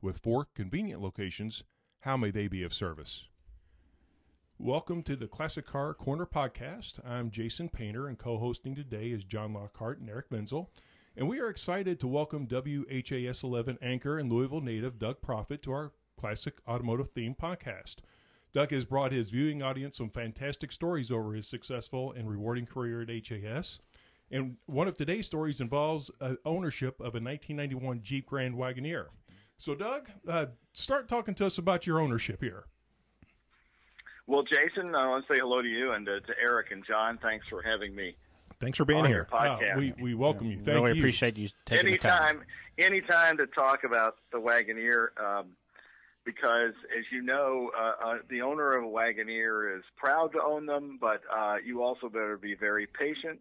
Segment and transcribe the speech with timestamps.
[0.02, 1.62] With four convenient locations,
[2.00, 3.24] how may they be of service?
[4.58, 6.98] Welcome to the Classic Car Corner podcast.
[7.06, 10.72] I'm Jason Painter, and co hosting today is John Lockhart and Eric Menzel.
[11.14, 15.72] And we are excited to welcome WHAS 11 anchor and Louisville native Doug Proffitt to
[15.72, 17.96] our Classic Automotive Theme podcast.
[18.54, 23.02] Doug has brought his viewing audience some fantastic stories over his successful and rewarding career
[23.02, 23.78] at HAS.
[24.30, 29.08] And one of today's stories involves uh, ownership of a 1991 Jeep Grand Wagoneer.
[29.58, 32.64] So, Doug, uh, start talking to us about your ownership here.
[34.26, 37.18] Well, Jason, I want to say hello to you and to, to Eric and John.
[37.22, 38.16] Thanks for having me.
[38.58, 39.28] Thanks for being on here.
[39.30, 39.74] Your podcast.
[39.74, 40.56] Oh, we we welcome you.
[40.56, 41.00] Thank really you.
[41.00, 42.40] appreciate you taking anytime,
[42.76, 42.92] the time.
[42.92, 45.48] anytime to talk about the Wagoneer, um,
[46.24, 50.66] because as you know, uh, uh, the owner of a Wagoneer is proud to own
[50.66, 53.40] them, but uh, you also better be very patient.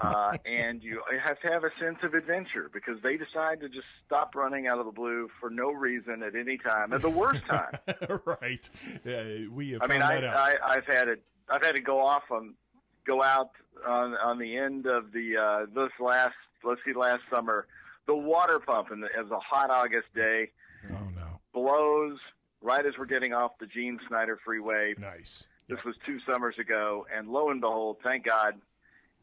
[0.00, 3.86] Uh, and you have to have a sense of adventure because they decide to just
[4.06, 7.44] stop running out of the blue for no reason at any time at the worst
[7.46, 7.76] time.
[8.24, 8.68] right.
[9.04, 11.22] Yeah, we have I mean, I, I, I've had it.
[11.48, 12.54] I've had to go off on,
[13.06, 13.50] go out
[13.86, 17.66] on on the end of the uh, this last let's see last summer.
[18.06, 20.50] The water pump, and it was a hot August day,
[20.90, 21.40] oh no.
[21.52, 22.18] blows
[22.60, 24.94] right as we're getting off the Gene Snyder Freeway.
[24.98, 25.44] Nice.
[25.68, 28.54] This was two summers ago, and lo and behold, thank God,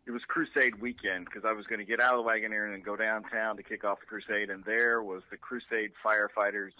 [0.07, 2.73] it was Crusade weekend because I was going to get out of the wagon Wagoneer
[2.73, 6.71] and go downtown to kick off the Crusade, and there was the Crusade firefighters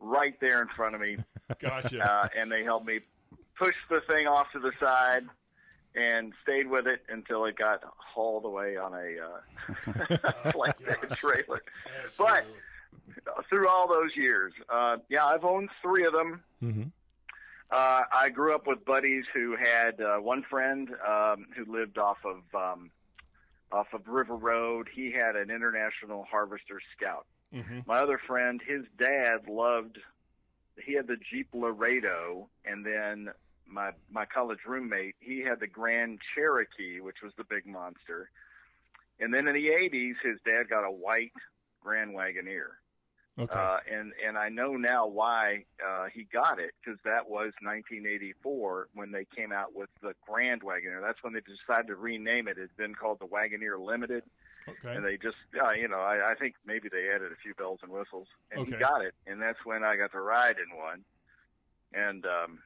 [0.00, 1.18] right there in front of me,
[1.60, 2.02] Gotcha.
[2.02, 3.00] uh, and they helped me
[3.58, 5.24] push the thing off to the side
[5.94, 9.92] and stayed with it until it got hauled away on a uh,
[10.52, 11.62] flatbed trailer.
[12.16, 12.44] But
[13.48, 16.42] through all those years, uh, yeah, I've owned three of them.
[16.60, 16.82] hmm
[17.70, 22.18] Uh, I grew up with buddies who had uh, one friend um, who lived off
[22.24, 22.90] of um,
[23.70, 24.88] off of River Road.
[24.92, 27.26] He had an International Harvester Scout.
[27.52, 29.98] hmm My other friend, his dad loved.
[30.84, 33.30] He had the Jeep Laredo, and then
[33.68, 38.30] my my college roommate, he had the Grand Cherokee, which was the big monster.
[39.20, 41.32] And then in the '80s, his dad got a white
[41.82, 42.79] Grand Wagoneer.
[43.40, 43.58] Okay.
[43.58, 48.88] Uh, and and I know now why uh, he got it because that was 1984
[48.94, 51.00] when they came out with the Grand Wagoneer.
[51.00, 52.58] That's when they decided to rename it.
[52.58, 54.24] It's been called the Wagoneer Limited,
[54.68, 54.94] okay.
[54.94, 57.80] and they just uh, you know I, I think maybe they added a few bells
[57.82, 61.02] and whistles, and he got it, and that's when I got to ride in one,
[61.94, 62.58] and um,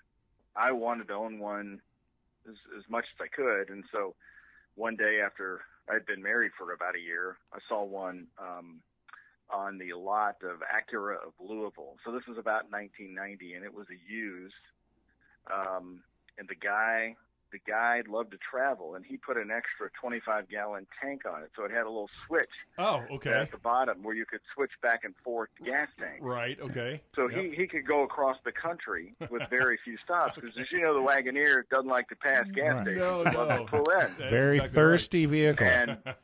[0.56, 1.80] I wanted to own one
[2.48, 4.16] as, as much as I could, and so
[4.74, 8.26] one day after I'd been married for about a year, I saw one.
[8.38, 8.80] Um,
[9.50, 11.96] on the lot of Acura of Louisville.
[12.04, 14.54] So this was about 1990, and it was a used.
[15.52, 16.00] Um,
[16.38, 17.14] and the guy,
[17.52, 21.50] the guy loved to travel, and he put an extra 25 gallon tank on it,
[21.54, 23.30] so it had a little switch oh, okay.
[23.30, 26.18] at the bottom where you could switch back and forth gas tank.
[26.22, 26.58] Right.
[26.60, 27.00] Okay.
[27.14, 27.40] So Yep.
[27.42, 30.94] he he could go across the country with very few stops because, as you know,
[30.94, 32.82] the Wagoneer doesn't like to pass gas Right.
[32.86, 32.98] stations.
[32.98, 33.58] No, no.
[33.58, 33.98] to pull in.
[34.18, 35.66] That's Very exactly thirsty vehicle.
[35.66, 35.98] And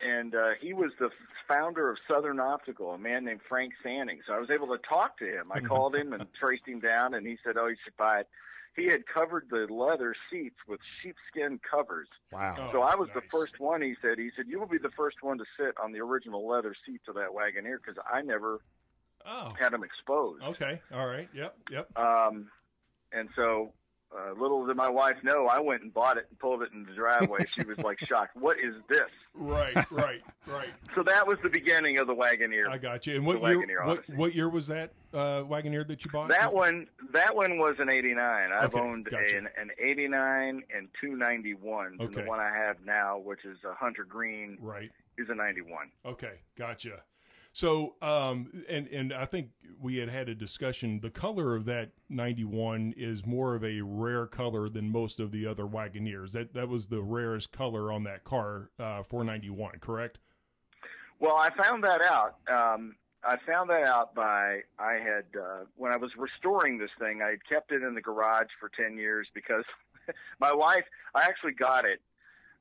[0.00, 1.10] and uh, he was the
[1.48, 4.18] founder of Southern Optical, a man named Frank Sanning.
[4.26, 5.50] So I was able to talk to him.
[5.52, 8.28] I called him and traced him down, and he said, "Oh, you should buy it."
[8.76, 12.06] He had covered the leather seats with sheepskin covers.
[12.30, 12.54] wow.
[12.58, 13.82] Oh, so I was the first one.
[13.82, 16.46] He said, "He said you will be the first one to sit on the original
[16.46, 18.60] leather seats of that Wagoneer because I never
[19.26, 19.52] Oh.
[19.58, 20.80] had them exposed." Okay.
[20.94, 21.28] All right.
[21.34, 21.56] Yep.
[21.72, 21.98] Yep.
[21.98, 22.50] Um,
[23.12, 23.72] and so,
[24.16, 26.84] uh, little did my wife know, I went and bought it and pulled it in
[26.84, 27.44] the driveway.
[27.54, 28.36] she was like shocked.
[28.36, 29.00] What is this?
[29.34, 29.74] Right.
[29.90, 30.20] Right.
[30.46, 30.68] Right.
[30.94, 32.68] So that was the beginning of the Wagoneer.
[32.68, 33.14] I got you.
[33.16, 33.84] And what year?
[33.86, 36.28] What, what year was that uh, Wagoneer that you bought?
[36.30, 38.50] That one, that one was an '89.
[38.52, 39.36] I've Okay, owned gotcha.
[39.38, 43.74] an, an '89 and two '91s, and the one I have now, which is a
[43.74, 44.90] Hunter Green, Right.
[45.18, 45.90] is a '91.
[46.04, 47.02] Okay, gotcha.
[47.52, 49.48] So, um, and and I think
[49.80, 51.00] we had had a discussion.
[51.00, 55.46] The color of that '91 is more of a rare color than most of the
[55.46, 56.32] other Wagoneers.
[56.32, 60.18] That that was the rarest color on that car uh, for '91, correct?
[61.20, 62.36] Well, I found that out.
[62.48, 67.22] Um, I found that out by I had uh, when I was restoring this thing.
[67.22, 69.64] I had kept it in the garage for ten years because
[70.40, 70.84] my wife.
[71.14, 72.00] I actually got it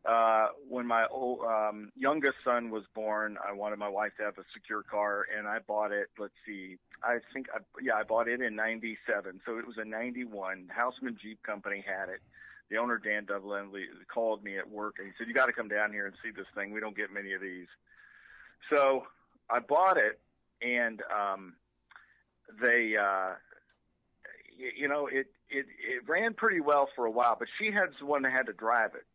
[0.08, 3.38] uh, when my old, um, youngest son was born.
[3.46, 6.08] I wanted my wife to have a secure car, and I bought it.
[6.18, 9.86] Let's see, I think I, yeah, I bought it in '97, so it was a
[9.86, 10.70] '91.
[10.70, 12.22] Houseman Jeep Company had it.
[12.70, 13.70] The owner Dan Dublin
[14.14, 16.32] called me at work and he said, "You got to come down here and see
[16.32, 16.72] this thing.
[16.72, 17.68] We don't get many of these."
[18.70, 19.08] So
[19.50, 20.20] I bought it
[20.62, 21.54] and um,
[22.62, 23.36] they, uh,
[24.76, 27.36] you, know, it, it it ran pretty well for a while.
[27.38, 29.06] But she had the one that had to drive it,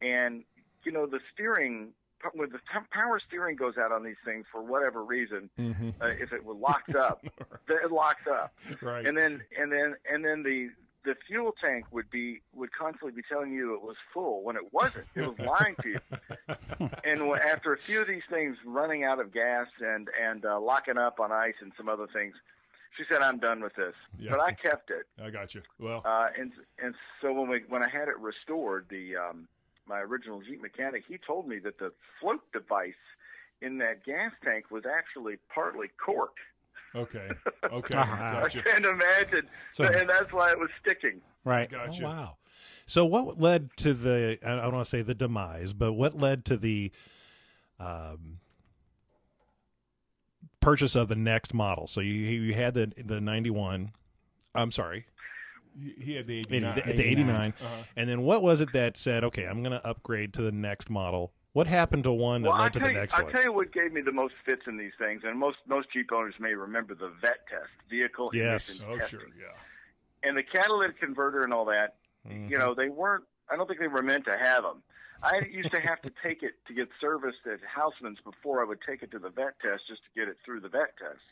[0.00, 0.44] and
[0.84, 1.92] you know, the steering
[2.34, 2.58] when the
[2.90, 5.90] power steering goes out on these things for whatever reason, mm-hmm.
[6.00, 7.24] uh, if it was locked up,
[7.68, 8.54] it locked up.
[8.80, 9.06] Right.
[9.06, 10.70] And then and then and then the
[11.04, 14.72] the fuel tank would be would constantly be telling you it was full when it
[14.72, 15.06] wasn't.
[15.14, 16.00] It was lying to you.
[17.04, 20.98] and after a few of these things running out of gas and and uh, locking
[20.98, 22.34] up on ice and some other things,
[22.96, 24.32] she said, "I'm done with this." Yeah.
[24.32, 25.06] But I kept it.
[25.22, 25.62] I got you.
[25.78, 26.52] Well, uh, and
[26.82, 29.48] and so when we when I had it restored, the um,
[29.88, 32.92] my original Jeep mechanic, he told me that the float device
[33.62, 36.36] in that gas tank was actually partly cork.
[36.94, 37.28] Okay.
[37.72, 37.96] Okay.
[37.96, 38.42] uh-huh.
[38.42, 38.60] gotcha.
[38.60, 39.48] I can't imagine.
[39.72, 41.20] So, and that's why it was sticking.
[41.44, 41.68] Right.
[41.68, 42.04] Gotcha.
[42.04, 42.36] Oh, wow.
[42.86, 46.44] So what led to the I don't want to say the demise, but what led
[46.46, 46.92] to the
[47.80, 48.38] um,
[50.60, 51.88] purchase of the next model?
[51.88, 53.90] So you you had the the 91
[54.54, 55.06] I'm sorry.
[55.98, 56.74] He had the 89.
[56.74, 57.54] The, the 89.
[57.60, 57.68] Uh-huh.
[57.96, 60.88] And then what was it that said, "Okay, I'm going to upgrade to the next
[60.90, 63.32] model." What happened to one that well, led to the you, next I'll one?
[63.34, 65.88] I'll tell you what gave me the most fits in these things, and most most
[65.92, 68.68] Jeep owners may remember the vet test, vehicle yes.
[68.68, 69.20] emission oh, testing.
[69.20, 70.28] sure, yeah.
[70.28, 71.96] And the catalytic converter and all that,
[72.28, 72.50] mm-hmm.
[72.50, 73.24] you know, they weren't.
[73.50, 74.82] I don't think they were meant to have them.
[75.22, 78.80] I used to have to take it to get serviced at Houseman's before I would
[78.86, 81.24] take it to the vet test just to get it through the vet test.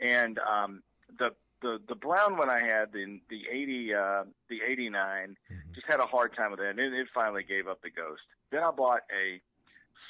[0.00, 0.82] And um,
[1.18, 1.30] the
[1.62, 5.72] the the brown one I had, the the eighty uh, the eighty nine, mm mm-hmm.
[5.74, 8.22] just had a hard time with it, and it, it finally gave up the ghost.
[8.50, 9.40] Then I bought a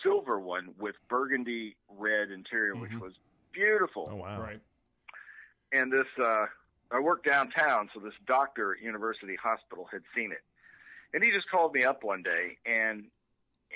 [0.03, 2.83] silver one with burgundy red interior, mm-hmm.
[2.83, 3.13] which was
[3.53, 4.09] beautiful.
[4.11, 4.41] Oh wow!
[4.41, 4.61] Right.
[5.75, 6.47] And this, uh,
[6.91, 10.43] I work downtown, so this doctor at University Hospital had seen it,
[11.15, 13.05] and he just called me up one day, and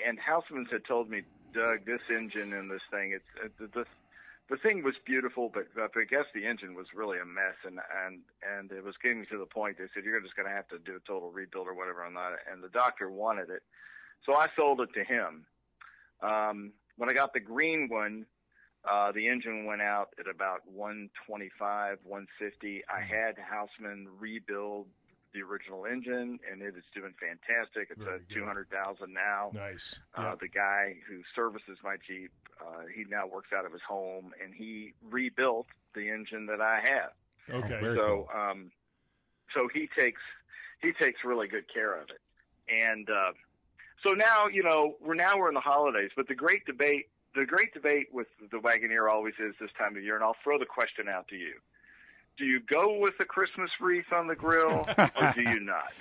[0.05, 1.21] and Houseman's had told me,
[1.53, 3.85] Doug, this engine and this thing, it's it, the
[4.49, 7.79] the thing was beautiful, but, but I guess the engine was really a mess, and
[8.05, 9.77] and and it was getting to the point.
[9.77, 12.13] They said you're just going to have to do a total rebuild or whatever on
[12.13, 13.63] that, and the doctor wanted it,
[14.25, 15.45] so I sold it to him
[16.21, 18.25] um, when I got the green one,
[18.89, 22.83] uh, the engine went out at about 125, 150.
[22.89, 23.13] I mm-hmm.
[23.13, 24.87] had Houseman rebuild
[25.37, 27.89] the original engine, and it is doing fantastic.
[27.91, 29.51] It's Very a 200,000 now.
[29.53, 29.99] Nice.
[30.15, 34.33] Uh, The guy who services my Jeep, uh, he now works out of his home,
[34.43, 37.11] and he rebuilt the engine that I have.
[37.63, 37.79] Okay.
[37.81, 38.41] Oh, so, cool.
[38.41, 38.71] um,
[39.53, 40.21] so he takes
[40.81, 42.21] he takes really good care of it,
[42.69, 43.31] and uh,
[44.03, 47.45] so now, you know, we're now we're in the holidays, but the great debate, the
[47.45, 50.65] great debate with the Wagoneer always is this time of year, and I'll throw the
[50.65, 51.53] question out to you:
[52.37, 55.91] Do you go with the Christmas wreath on the grill, or do you not?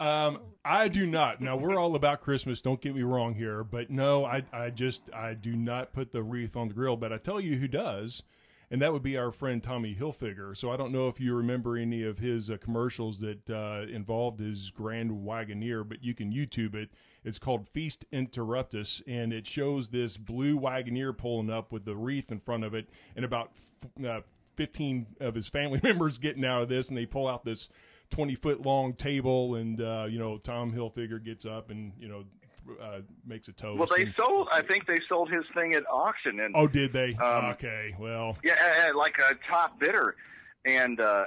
[0.00, 1.40] Um, I do not.
[1.40, 2.60] Now we're all about Christmas.
[2.60, 6.22] Don't get me wrong here, but no, I, I just I do not put the
[6.22, 6.96] wreath on the grill.
[6.96, 8.22] But I tell you who does,
[8.70, 10.56] and that would be our friend Tommy Hilfiger.
[10.56, 14.40] So I don't know if you remember any of his uh, commercials that uh, involved
[14.40, 16.90] his Grand Wagoneer, but you can YouTube it.
[17.24, 22.30] It's called Feast Interruptus, and it shows this blue Wagoneer pulling up with the wreath
[22.30, 23.52] in front of it, and about
[24.06, 24.20] uh,
[24.58, 27.70] 15 of his family members getting out of this, and they pull out this
[28.10, 32.24] 20 foot long table, and uh, you know Tom Hilfiger gets up and you know
[32.82, 33.78] uh, makes a toast.
[33.78, 34.48] Well, they and, sold.
[34.52, 36.40] I think they sold his thing at auction.
[36.40, 37.14] And oh, did they?
[37.14, 40.16] Um, okay, well, yeah, like a top bidder,
[40.66, 41.24] and uh,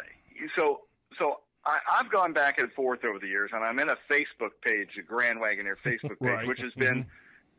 [0.58, 0.82] so
[1.18, 4.52] so I, I've gone back and forth over the years, and I'm in a Facebook
[4.64, 6.48] page, a Grand Wagoneer Facebook page, right.
[6.48, 7.10] which has been mm-hmm.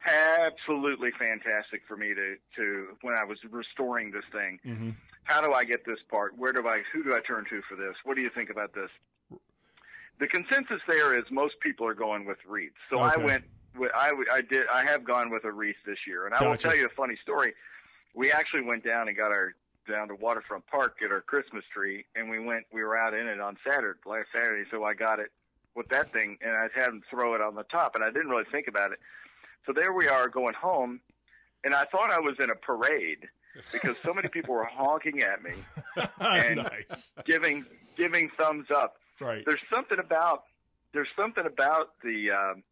[0.06, 4.58] Absolutely fantastic for me to to when I was restoring this thing.
[4.66, 4.90] Mm-hmm.
[5.24, 6.36] How do I get this part?
[6.36, 6.82] Where do I?
[6.92, 7.94] Who do I turn to for this?
[8.04, 8.90] What do you think about this?
[10.18, 12.74] The consensus there is most people are going with wreaths.
[12.90, 13.14] So okay.
[13.14, 13.44] I went.
[13.76, 14.66] With, I I did.
[14.72, 16.50] I have gone with a wreath this year, and I gotcha.
[16.50, 17.54] will tell you a funny story.
[18.14, 19.54] We actually went down and got our
[19.88, 22.66] down to Waterfront Park get our Christmas tree, and we went.
[22.72, 25.32] We were out in it on Saturday, last Saturday, so I got it
[25.74, 28.28] with that thing, and I had him throw it on the top, and I didn't
[28.28, 28.98] really think about it.
[29.66, 31.00] So there we are going home,
[31.64, 33.28] and I thought I was in a parade,
[33.72, 35.52] because so many people were honking at me,
[36.20, 37.12] And- nice.
[37.24, 37.64] giving
[37.96, 38.96] giving thumbs up.
[39.20, 39.44] Right.
[39.46, 40.44] There's something about
[40.92, 42.62] there's something about the um,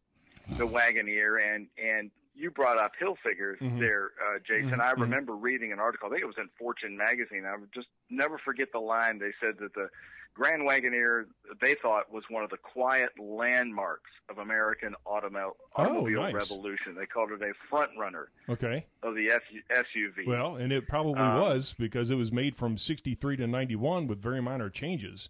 [0.57, 3.79] the Wagoneer and and you brought up Hilfiger's Mhm.
[3.79, 4.79] there, uh, Jason.
[4.79, 5.01] Mhm, I mhm.
[5.01, 6.07] remember reading an article.
[6.07, 7.45] I think it was in Fortune magazine.
[7.45, 9.19] I would just never forget the line.
[9.19, 9.89] They said that the
[10.33, 11.25] Grand Wagoneer
[11.61, 16.33] they thought was one of the quiet landmarks of American automo- Oh, automobile nice.
[16.33, 16.95] revolution.
[16.95, 18.85] They called it a front runner Okay.
[19.03, 20.25] of the SU- SUV.
[20.25, 24.21] Well, and it probably Um, was because it was made from 63 to 91 with
[24.21, 25.29] very minor changes.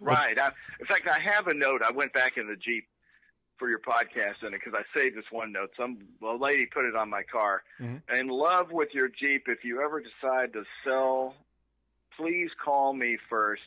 [0.00, 0.38] Right.
[0.38, 1.82] I, in fact, I have a note.
[1.82, 2.86] I went back in the Jeep
[3.56, 5.70] for your podcast in it because I saved this one note.
[5.76, 7.62] Some a lady put it on my car.
[7.80, 8.02] Mhm.
[8.18, 11.36] In love with your Jeep, if you ever decide to sell,
[12.16, 13.62] please call me first.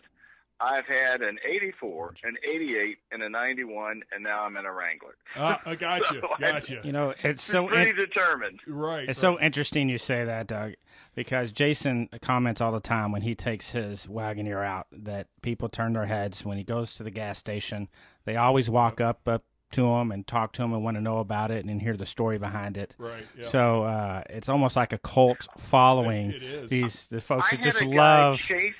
[0.60, 5.16] I've had an 84, an 88, and a 91, and now I'm in a Wrangler.
[5.36, 6.20] Ah, I got you.
[6.20, 8.62] So I- Got You know, it's so Pretty in- determined.
[8.66, 9.08] Right.
[9.08, 9.36] it's right.
[9.36, 10.74] so interesting you say that, Doug,
[11.14, 15.94] because Jason comments all the time when he takes his Wagoneer out that people turn
[15.94, 17.88] their heads when he goes to the gas station.
[18.26, 21.20] They always walk up up to him and talk to him and want to know
[21.20, 22.96] about it and hear the story behind it.
[22.98, 23.26] Right.
[23.38, 23.48] Yeah.
[23.48, 26.32] So uh, it's almost like a cult following.
[26.32, 26.70] It is.
[26.70, 28.38] These the folks I that had just a love.
[28.40, 28.74] guy chase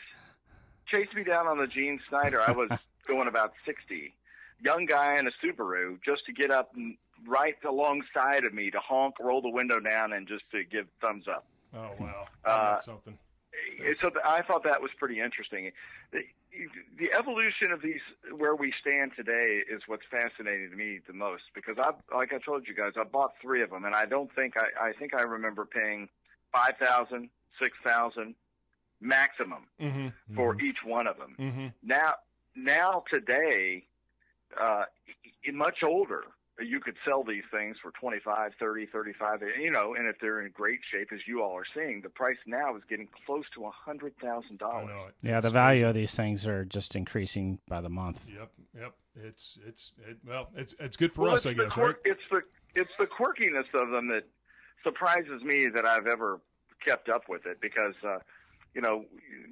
[0.88, 2.42] chase me down on the Gene Snyder.
[2.42, 2.70] I was
[3.08, 4.14] going about sixty,
[4.64, 6.96] young guy in a Subaru, just to get up and
[7.28, 11.26] right alongside of me to honk, roll the window down, and just to give thumbs
[11.28, 11.46] up.
[11.76, 12.26] oh wow.
[12.46, 13.18] Uh, That's something.
[13.80, 15.72] It- So I thought that was pretty interesting.
[16.98, 18.02] The, evolution of these,
[18.36, 22.40] where we stand today, is what's fascinating to me the most because I, like I
[22.40, 25.14] told you guys, I bought three of them, and I don't think I, I think
[25.14, 26.10] I remember paying
[26.54, 27.30] five thousand,
[27.62, 28.36] six thousand,
[29.02, 30.36] maximum Mm-hmm.
[30.36, 31.36] for each one of them.
[31.40, 31.68] Mm-hmm.
[31.84, 32.14] Now,
[32.56, 33.84] now today,
[34.60, 34.86] uh,
[35.54, 36.24] much older,
[36.60, 40.52] you could sell these things for 25, 30, 35, you know, and if they're in
[40.52, 43.72] great shape, as you all are seeing, the price now is getting close to a
[43.88, 44.12] $100,000.
[44.62, 45.16] I know it.
[45.22, 48.26] Yeah, the It's value of these things are just increasing by the month.
[48.28, 48.94] Yep, yep.
[49.24, 52.02] It's it's it, well, it's it's good for Well, us, it's I the guess, quirk-
[52.06, 52.42] It's the,
[52.76, 54.24] it's the quirkiness of them that
[54.84, 56.40] surprises me that I've ever
[56.86, 58.20] kept up with it because, uh,
[58.78, 59.06] you know,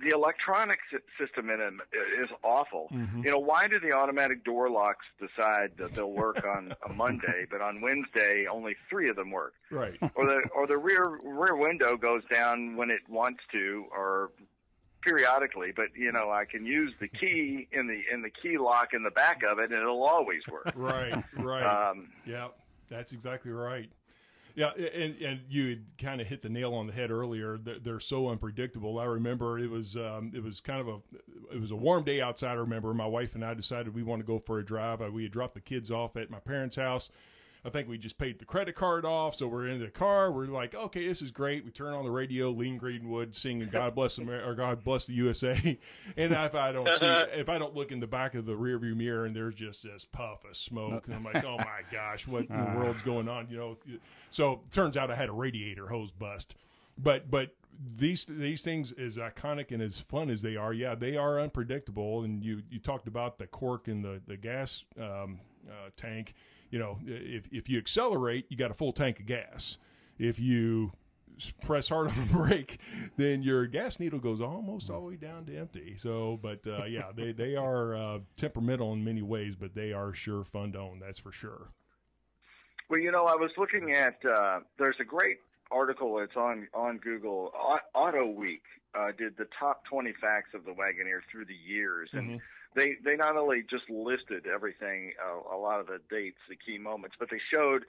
[0.07, 0.77] the electronic
[1.19, 1.81] system in them
[2.21, 2.89] is awful.
[2.93, 3.25] Mhm.
[3.25, 7.47] You know, why do the automatic door locks decide that they'll work on a Monday,
[7.49, 9.55] but on Wednesday only three of them work?
[9.71, 9.97] Right.
[10.13, 14.31] Or the or the rear rear window goes down when it wants to, or
[15.01, 15.71] periodically.
[15.75, 19.01] But you know, I can use the key in the in the key lock in
[19.01, 20.71] the back of it, and it'll always work.
[20.75, 21.23] Right.
[21.35, 21.63] Right.
[21.65, 22.49] Um, Yeah,
[22.89, 23.89] that's exactly right.
[24.55, 27.57] Yeah, and and you had kind of hit the nail on the head earlier.
[27.57, 28.97] They're, they're so unpredictable.
[28.99, 32.21] I remember it was um, it was kind of a it was a warm day
[32.21, 32.51] outside.
[32.51, 35.01] I remember my wife and I decided we want to go for a drive.
[35.01, 37.11] Uh, We had dropped the kids off at my parents' house.
[37.65, 40.31] I think we just paid the credit card off, so we're in the car.
[40.31, 41.65] We're like, okay, this is great.
[41.65, 45.13] We turn on the radio, Lee Greenwood singing "God Bless America" or "God Bless the
[45.13, 45.79] USA."
[46.17, 48.95] And if I don't see, if I don't look in the back of the rearview
[48.95, 52.45] mirror and there's just this puff of smoke, and I'm like, oh my gosh, what
[52.45, 53.47] in the world's going on?
[53.49, 53.77] You know.
[54.29, 56.55] So turns out I had a radiator hose bust.
[56.97, 57.55] But but
[57.97, 62.23] these these things as iconic and as fun as they are, yeah, they are unpredictable.
[62.23, 66.35] And you you talked about the cork in the the gas um, uh, tank.
[66.75, 69.77] You know, if if you accelerate, you got a full tank of gas.
[70.19, 70.91] If you
[71.63, 72.79] press hard on the brake,
[73.15, 75.95] then your gas needle goes almost all the way down to empty.
[75.97, 80.13] So, but uh, yeah, they they are uh, temperamental in many ways, but they are
[80.13, 80.99] sure fun to own.
[80.99, 81.69] That's for sure.
[82.89, 84.17] Well, you know, I was looking at.
[84.25, 85.37] Uh, there's a great
[85.71, 86.19] article.
[86.19, 87.53] It's on on Google.
[87.93, 88.63] Auto Week
[88.93, 92.41] uh, did the top 20 facts of the Wagoneer through the years, and Mhm.
[92.75, 96.77] They they not only just listed everything, uh, a lot of the dates, the key
[96.77, 97.83] moments, but they showed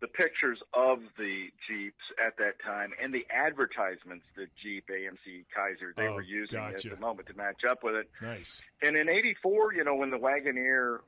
[0.00, 5.94] the pictures of the Jeeps at that time and the advertisements that Jeep, AMC, Kaiser
[5.96, 6.88] they Oh, were using gotcha.
[6.90, 8.10] at the moment to match up with it.
[8.20, 8.60] Nice.
[8.82, 10.98] And in '84, you know, when the Wagoneer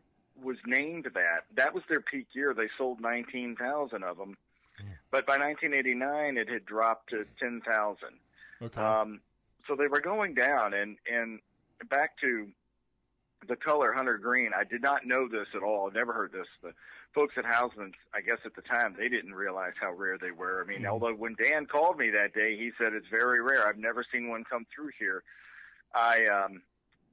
[0.43, 2.55] was named that, that was their peak year.
[2.55, 4.37] They sold 19,000 of them.
[5.13, 7.97] But by 1989, it had dropped to 10,000.
[8.61, 8.81] Okay.
[8.81, 9.21] Um,
[9.69, 10.75] so they were going down.
[10.75, 11.39] And, and
[11.89, 12.49] back to
[13.49, 15.91] the color hunter green, I did not know this at all.
[15.91, 16.47] I never heard this.
[16.63, 16.73] The
[17.15, 20.63] folks at Houseman's, I guess at the time, they didn't realize how rare they were.
[20.63, 20.89] I mean, Mhm.
[20.89, 23.67] although when Dan called me that day, he said it's very rare.
[23.67, 25.23] I've never seen one come through here.
[25.95, 26.63] I um,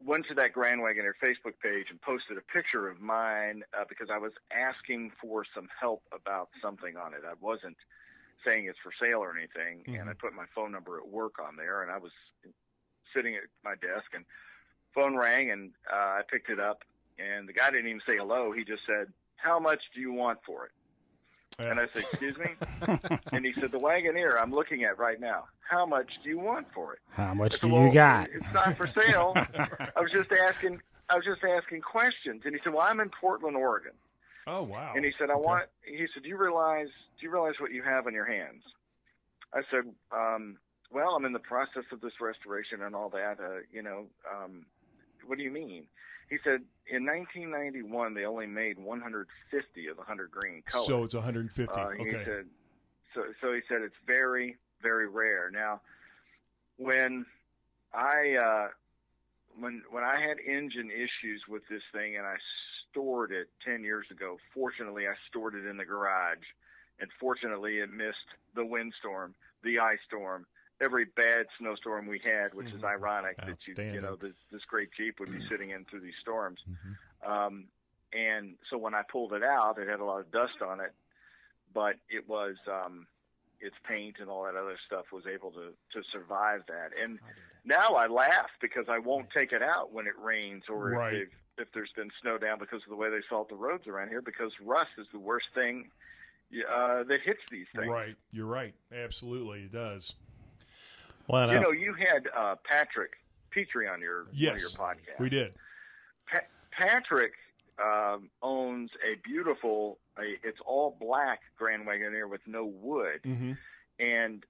[0.03, 4.09] went to that Grand Wagoneer Facebook page and posted a picture of mine uh, because
[4.09, 7.21] I was asking for some help about something on it.
[7.23, 7.77] I wasn't
[8.45, 11.57] saying it's for sale or anything, and I put my phone number at work on
[11.57, 12.11] there, and I was
[13.13, 14.25] sitting at my desk, and
[14.93, 16.83] phone rang, and uh, I picked it up,
[17.19, 18.51] and the guy didn't even say hello.
[18.51, 19.07] He just said,
[19.37, 20.71] "How much do you want for it?"
[21.59, 22.47] And I said, "Excuse me?"
[23.31, 25.45] and he said, "The Wagoneer I'm looking at right now.
[25.69, 28.29] How much do you want for it?" How much said, do "Well, you got?
[28.33, 29.33] It's not for sale.
[29.95, 30.81] I was just asking.
[31.09, 32.43] I was just asking questions.
[32.45, 33.91] And he said, "Well, I'm in Portland, Oregon."
[34.47, 34.93] Oh wow.
[34.95, 35.41] And he said, "I Okay.
[35.43, 36.87] want." He said, "Do you realize?
[37.19, 38.63] Do you realize what you have in your hands?"
[39.53, 40.57] I said, um,
[40.89, 43.39] "Well, I'm in the process of this restoration and all that.
[43.39, 44.65] Uh, you know, um,
[45.31, 45.85] what do you mean?"
[46.29, 51.13] He said, "In 1991, they only made 150 of the hunter green color." So it's
[51.13, 51.73] 150.
[51.73, 52.25] Uh, he okay.
[52.25, 52.45] said,
[53.15, 55.49] so, so he said it's very, very rare.
[55.49, 55.79] Now,
[56.75, 57.25] when
[57.93, 58.67] I, uh,
[59.57, 62.35] when, when I had engine issues with this thing and I
[62.89, 66.43] stored it 10 years ago, fortunately I stored it in the garage
[66.99, 69.33] and fortunately it missed the windstorm,
[69.63, 70.45] the ice storm,
[70.81, 72.85] every bad snowstorm we had, which is Mhm.
[72.89, 76.17] ironic that you, you know, this, this great Jeep would be sitting in through these
[76.19, 76.59] storms.
[76.67, 76.97] Mhm.
[77.27, 77.67] Um,
[78.13, 80.93] and so when I pulled it out, it had a lot of dust on it,
[81.73, 83.07] but it was um,
[83.59, 86.91] its paint and all that other stuff was able to to survive that.
[86.97, 87.19] And
[87.63, 91.13] now I laugh because I won't take it out when it rains or Right.
[91.13, 94.09] if if there's been snow down because of the way they salt the roads around
[94.09, 94.21] here.
[94.21, 95.91] Because rust is the worst thing
[96.67, 97.87] uh, that hits these things.
[97.87, 98.17] Right.
[98.31, 98.73] You're right.
[98.91, 100.15] Absolutely, it does.
[101.31, 103.11] Well, You know, you had uh, Patrick
[103.51, 104.59] Petrie on your Yes.
[104.61, 105.19] your podcasts.
[105.19, 105.53] We did.
[106.31, 106.47] Pa-
[106.77, 107.33] Patrick
[107.81, 113.53] um, owns a beautiful, a, it's all black Grand Wagoneer with no wood, Mm-hmm.
[113.99, 114.43] and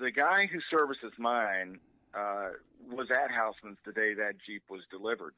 [0.00, 1.78] the guy who services mine
[2.14, 2.50] uh,
[2.90, 5.34] was at Houseman's the day that Jeep was delivered,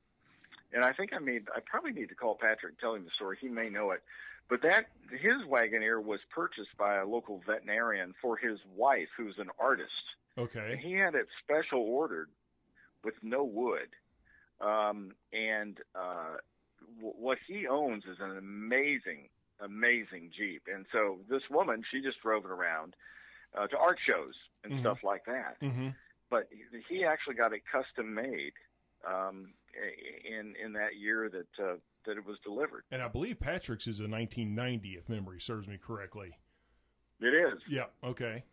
[0.72, 3.10] and I think I made, I probably need to call Patrick and tell him the
[3.10, 3.36] story.
[3.40, 4.02] He may know it,
[4.48, 9.50] but that his Wagoneer was purchased by a local veterinarian for his wife, who's an
[9.58, 9.92] artist
[10.36, 10.80] and Okay.
[10.82, 12.28] he had it special ordered
[13.02, 13.88] with no wood.
[14.60, 16.36] Um, and uh,
[16.96, 19.28] w- what he owns is an amazing,
[19.60, 20.62] amazing Jeep.
[20.72, 22.94] And so this woman, she just drove it around
[23.56, 24.80] uh, to art shows and Mhm.
[24.80, 25.60] stuff like that.
[25.60, 25.88] Mm-hmm.
[26.30, 28.52] But he- he actually got it custom made
[29.06, 29.52] um,
[30.24, 31.76] in in that year that uh,
[32.06, 32.84] that it was delivered.
[32.90, 36.38] And I believe Patrick's is a 1990, if memory serves me correctly.
[37.20, 37.60] It is.
[37.68, 37.84] Yeah.
[38.02, 38.44] Okay.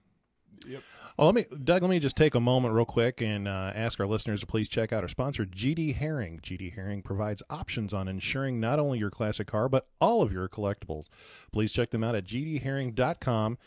[0.68, 0.84] Yep.
[1.18, 1.82] Well, let me, Doug.
[1.82, 4.70] Let me just take a moment, real quick, and uh, ask our listeners to please
[4.70, 6.40] check out our sponsor, GD Herring.
[6.42, 10.48] GD Herring provides options on insuring not only your classic car but all of your
[10.48, 11.10] collectibles.
[11.52, 13.58] Please check them out at gdherring.com.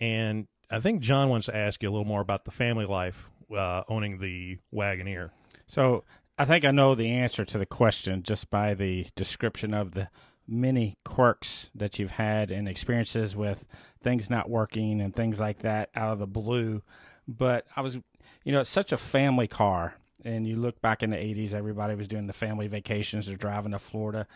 [0.00, 3.28] And I think John wants to ask you a little more about the family life
[3.56, 5.30] uh, owning the Wagoneer.
[5.66, 6.04] So
[6.38, 10.08] I think I know the answer to the question just by the description of the
[10.46, 13.66] many quirks that you've had and experiences with
[14.02, 16.82] things not working and things like that out of the blue.
[17.26, 17.94] But I was,
[18.44, 19.94] you know, it's such a family car.
[20.24, 23.72] And you look back in the 80s, everybody was doing the family vacations or driving
[23.72, 24.26] to Florida.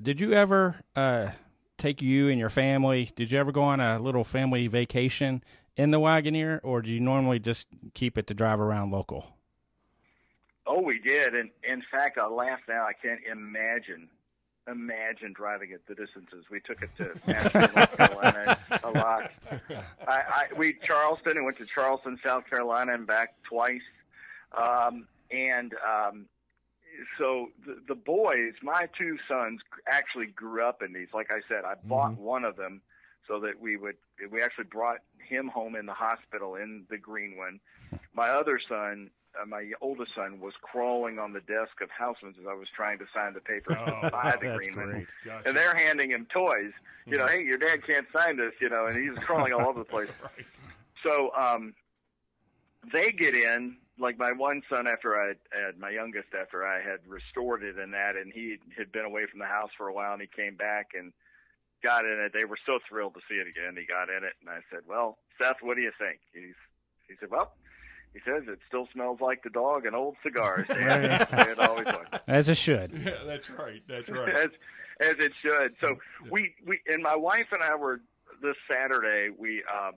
[0.00, 1.30] Did you ever uh,
[1.78, 3.10] take you and your family?
[3.16, 5.42] Did you ever go on a little family vacation
[5.76, 9.36] in the Wagoneer, or do you normally just keep it to drive around local?
[10.66, 12.84] Oh, we did, and in fact, I laugh now.
[12.84, 14.08] I can't imagine,
[14.68, 19.30] imagine driving it the distances we took it to Nashville, North Carolina a lot.
[20.06, 23.80] I, I we Charleston and went to Charleston, South Carolina, and back twice.
[24.56, 26.26] Um, and um,
[27.18, 31.08] so the, the boys, my two sons, actually grew up in these.
[31.12, 32.82] Like I said, I bought one of them
[33.26, 33.96] so that we would.
[34.30, 37.60] We actually brought him home in the hospital in the green one.
[38.14, 42.46] My other son, uh, my oldest son, was crawling on the desk of Houseman's as
[42.48, 45.06] I was trying to sign the paper Oh, buy the that's green one great.
[45.24, 45.48] Gotcha.
[45.48, 46.72] and they're handing him toys.
[47.06, 49.78] You know, hey, your dad can't sign this, you know, and he's crawling all over
[49.80, 50.08] the place.
[50.22, 50.46] right.
[51.04, 51.74] So um,
[52.92, 56.98] they get in, like my one son after I had my youngest after I had
[57.06, 60.12] restored it and that, and he had been away from the house for a while,
[60.12, 61.12] and he came back and
[61.82, 62.32] got in it.
[62.38, 63.74] They were so thrilled to see it again.
[63.76, 66.54] He got in it, and I said, "Well, Seth, what do you think?" He's
[67.08, 67.52] he said, "Well."
[68.12, 70.66] He says it still smells like the dog and old cigars.
[70.70, 72.92] Yeah, it always was As it should.
[72.92, 73.82] Yeah, that's right.
[73.88, 74.34] That's right.
[74.34, 74.50] as
[75.00, 75.74] as it should.
[75.82, 75.96] So
[76.30, 78.00] we we and my wife and I were
[78.42, 79.30] this Saturday.
[79.36, 79.94] We um,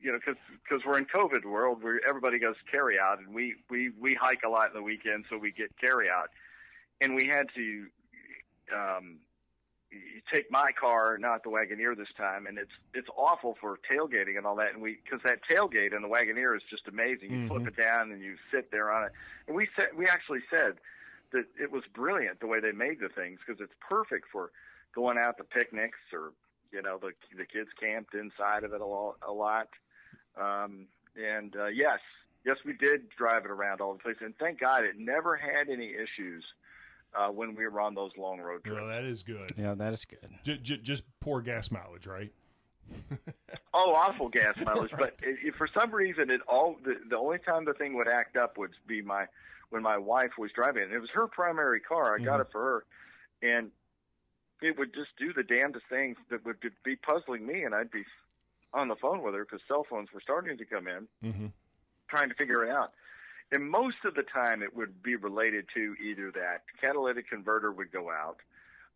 [0.00, 3.56] you know, because because we're in COVID world where everybody goes carry out, and we
[3.68, 6.30] we we hike a lot in the weekend, so we get carry out,
[7.00, 7.86] and we had to
[8.74, 9.16] um
[10.32, 14.46] take my car, not the Wagoneer this time, and it's it's awful for tailgating and
[14.46, 14.72] all that.
[14.72, 17.30] And we because that tailgate in the Wagoneer is just amazing.
[17.30, 17.68] You flip Mhm.
[17.68, 19.12] it down and you sit there on it.
[19.46, 20.78] And we said we actually said
[21.32, 24.50] that it was brilliant the way they made the things because it's perfect for
[24.94, 26.32] going out to picnics or
[26.72, 29.16] you know the the kids camped inside of it a lot.
[29.26, 29.68] A lot.
[30.36, 31.98] Um, and uh, yes,
[32.44, 35.68] yes, we did drive it around all the place, and thank God it never had
[35.68, 36.44] any issues
[37.14, 38.76] uh, when we were on those long road trips.
[38.78, 39.54] Well, that is good.
[39.56, 40.28] Yeah, that is good.
[40.44, 42.32] J- j- just poor gas mileage, right?
[43.72, 44.90] Oh, awful gas mileage.
[44.98, 48.08] But it, it, for some reason, it all the, the only time the thing would
[48.08, 49.26] act up would be my
[49.70, 50.82] when my wife was driving.
[50.84, 52.16] And it was her primary car.
[52.16, 52.46] I got Mhm.
[52.46, 52.60] it for
[53.40, 53.70] her, and
[54.60, 58.02] it would just do the damnedest things that would be puzzling me, and I'd be
[58.74, 61.46] on the phone with her because cell phones were starting to come in, Mm-hmm.
[62.08, 62.92] trying to figure it out.
[63.52, 67.90] And most of the time, it would be related to either that catalytic converter would
[67.90, 68.38] go out,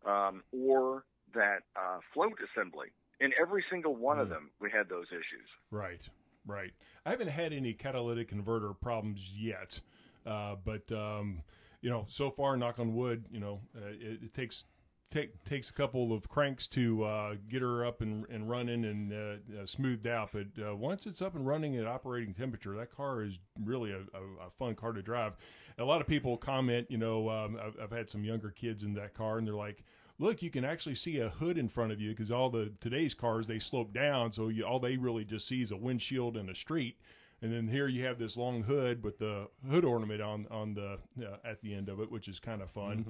[0.05, 2.87] um, or that uh, float assembly.
[3.19, 4.31] In every single one of Mm.
[4.31, 5.47] them, we had those issues.
[5.71, 6.07] Right,
[6.45, 6.73] right.
[7.05, 9.79] I haven't had any catalytic converter problems yet,
[10.25, 11.41] uh, but um,
[11.81, 14.65] you know, so far, knock on wood, you know, uh, it, it takes
[15.09, 19.13] take, takes a couple of cranks to uh, get her up and, and running and
[19.13, 20.29] uh, uh, smoothed out.
[20.33, 23.97] But uh, once it's up and running at operating temperature, that car is really a,
[23.97, 25.33] a, a fun car to drive.
[25.77, 28.93] A lot of people comment, you know, um, I've, I've had some younger kids in
[28.95, 29.83] that car, and they're like.
[30.17, 33.13] Look, you can actually see a hood in front of you because all the today's
[33.13, 36.49] cars they slope down, so you, all they really just see is a windshield and
[36.49, 36.95] a street.
[37.41, 40.99] And then here you have this long hood with the hood ornament on on the
[41.21, 43.03] uh, at the end of it, which is kind of fun.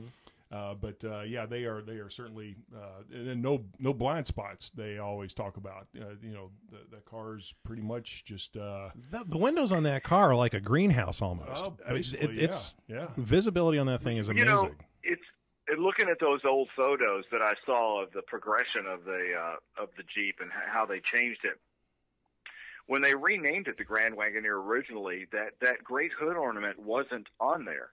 [0.52, 4.28] Uh, but uh, yeah, they are they are certainly uh, and then no no blind
[4.28, 4.70] spots.
[4.70, 5.88] They always talk about.
[6.00, 8.56] Uh, you know, the, the car's pretty much just.
[8.56, 11.66] Uh, The, the windows on that car are like a greenhouse almost.
[11.66, 13.08] oh, I mean, basically, it, it's yeah, yeah.
[13.18, 14.48] visibility on that thing is You amazing.
[14.56, 14.72] know,
[15.04, 15.22] it's
[15.68, 19.82] and looking at those old photos that I saw of the progression of the uh,
[19.84, 21.60] of the Jeep and how they changed it.
[22.88, 27.66] When they renamed it the Grand Wagoneer originally, that that great hood ornament wasn't on
[27.66, 27.90] there.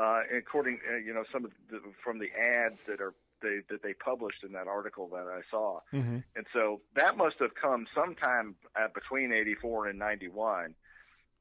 [0.00, 3.82] Uh, according, uh, you know, some of the, from the ads that are they, that
[3.82, 6.18] they published in that article that I saw, Mm-hmm.
[6.34, 10.74] and so that must have come sometime uh, between '84 and '91.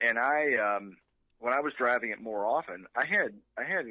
[0.01, 0.97] And I, um,
[1.39, 3.85] when I was driving it more often, I had I had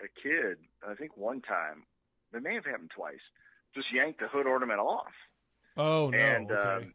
[0.00, 0.58] a kid.
[0.86, 1.84] I think one time,
[2.34, 3.22] it may have happened twice.
[3.74, 5.12] Just yanked the hood ornament off,
[5.78, 6.84] Oh no, and okay.
[6.84, 6.94] um,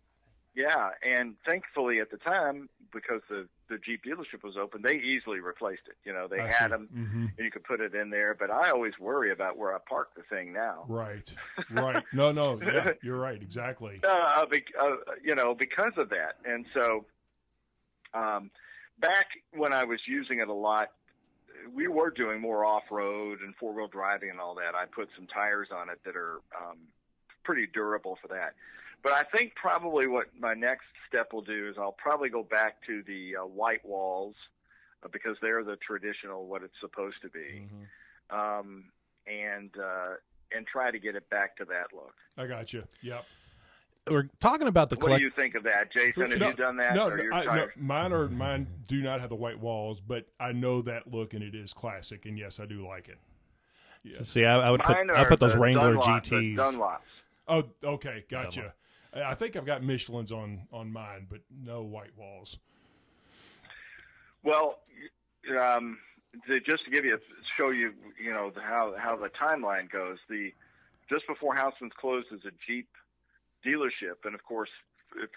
[0.53, 5.39] yeah, and thankfully at the time, because the the Jeep dealership was open, they easily
[5.39, 5.97] replaced it.
[6.06, 6.67] You know, they I had see.
[6.69, 7.38] them, Mhm.
[7.38, 8.34] and you could put it in there.
[8.34, 10.86] But I always worry about where I park the thing now.
[10.88, 11.32] Right,
[11.71, 12.03] right.
[12.13, 13.41] No, no, yeah, you're right.
[13.41, 13.99] Exactly.
[14.08, 16.38] uh, uh, you know, because of that.
[16.45, 17.06] And so,
[18.13, 18.51] um,
[18.99, 20.91] back when I was using it a lot,
[21.73, 24.75] we were doing more off-road and four-wheel driving and all that.
[24.75, 26.77] I put some tires on it that are um,
[27.43, 28.53] pretty durable for that.
[29.03, 32.86] But I think probably what my next step will do is I'll probably go back
[32.88, 34.36] to the uh, white walls
[35.03, 37.67] uh, because they're the traditional what it's supposed to be,
[38.29, 38.86] um,
[39.27, 40.15] and uh,
[40.51, 42.13] and try to get it back to that look.
[42.38, 42.83] I got you.
[43.01, 43.25] Yep.
[44.10, 46.31] We're talking about the What do you think of that, Jason?
[46.31, 46.95] Have No, you done that?
[46.95, 50.53] No, or I, no, mine are mine do not have the white walls, but I
[50.53, 53.17] know that look and it is classic, and yes, I do like it.
[54.03, 54.23] Yeah.
[54.23, 56.55] See, I, I would put I put those Wrangler Dunlop, GTs.
[56.55, 56.99] Dunlops.
[57.49, 58.62] Oh, okay, gotcha.
[58.62, 58.71] I
[59.25, 62.58] I think I've got Michelin's on on mine, but no white walls.
[64.43, 64.80] Well,
[65.60, 65.97] um,
[66.47, 67.17] to, just to give you
[67.58, 70.17] show you, you know the- how how the timeline goes.
[70.30, 70.51] The
[71.10, 72.89] just before Houseman's closed as a Jeep
[73.65, 74.69] dealership, and of course,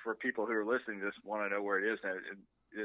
[0.02, 2.14] for people who are listening, just want to know where it is now.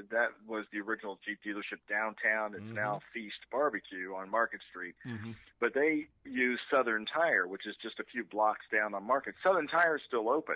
[0.09, 2.55] That was the original Jeep dealership downtown.
[2.55, 2.73] It's Mhm.
[2.73, 4.95] now Feast Barbecue on Market Street.
[5.05, 5.33] Mm-hmm.
[5.59, 9.35] but they use Southern Tire, which is just a few blocks down on Market.
[9.43, 10.55] Southern Tire is still open,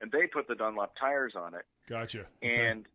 [0.00, 1.62] and they put the Dunlop tires on it.
[1.88, 2.20] Gotcha.
[2.42, 2.68] Okay.
[2.68, 2.86] And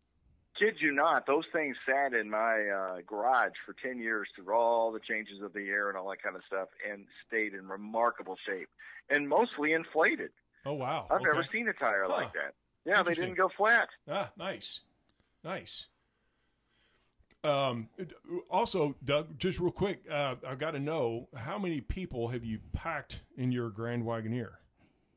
[0.58, 4.92] kid you not, those things sat in my uh, garage for ten years through all
[4.92, 8.36] the changes of the air and all that kind of stuff, and stayed in remarkable
[8.46, 8.68] shape
[9.10, 10.30] and mostly inflated.
[10.64, 11.24] oh wow, I've okay.
[11.24, 12.14] never seen a tire Huh.
[12.16, 12.54] like that.
[12.86, 13.88] Yeah, they didn't go flat.
[14.10, 14.80] Ah, nice,
[15.42, 15.86] nice.
[17.42, 17.88] Um,
[18.48, 22.58] also, Doug, just real quick, uh, I've got to know how many people have you
[22.72, 24.52] packed in your Grand Wagoneer?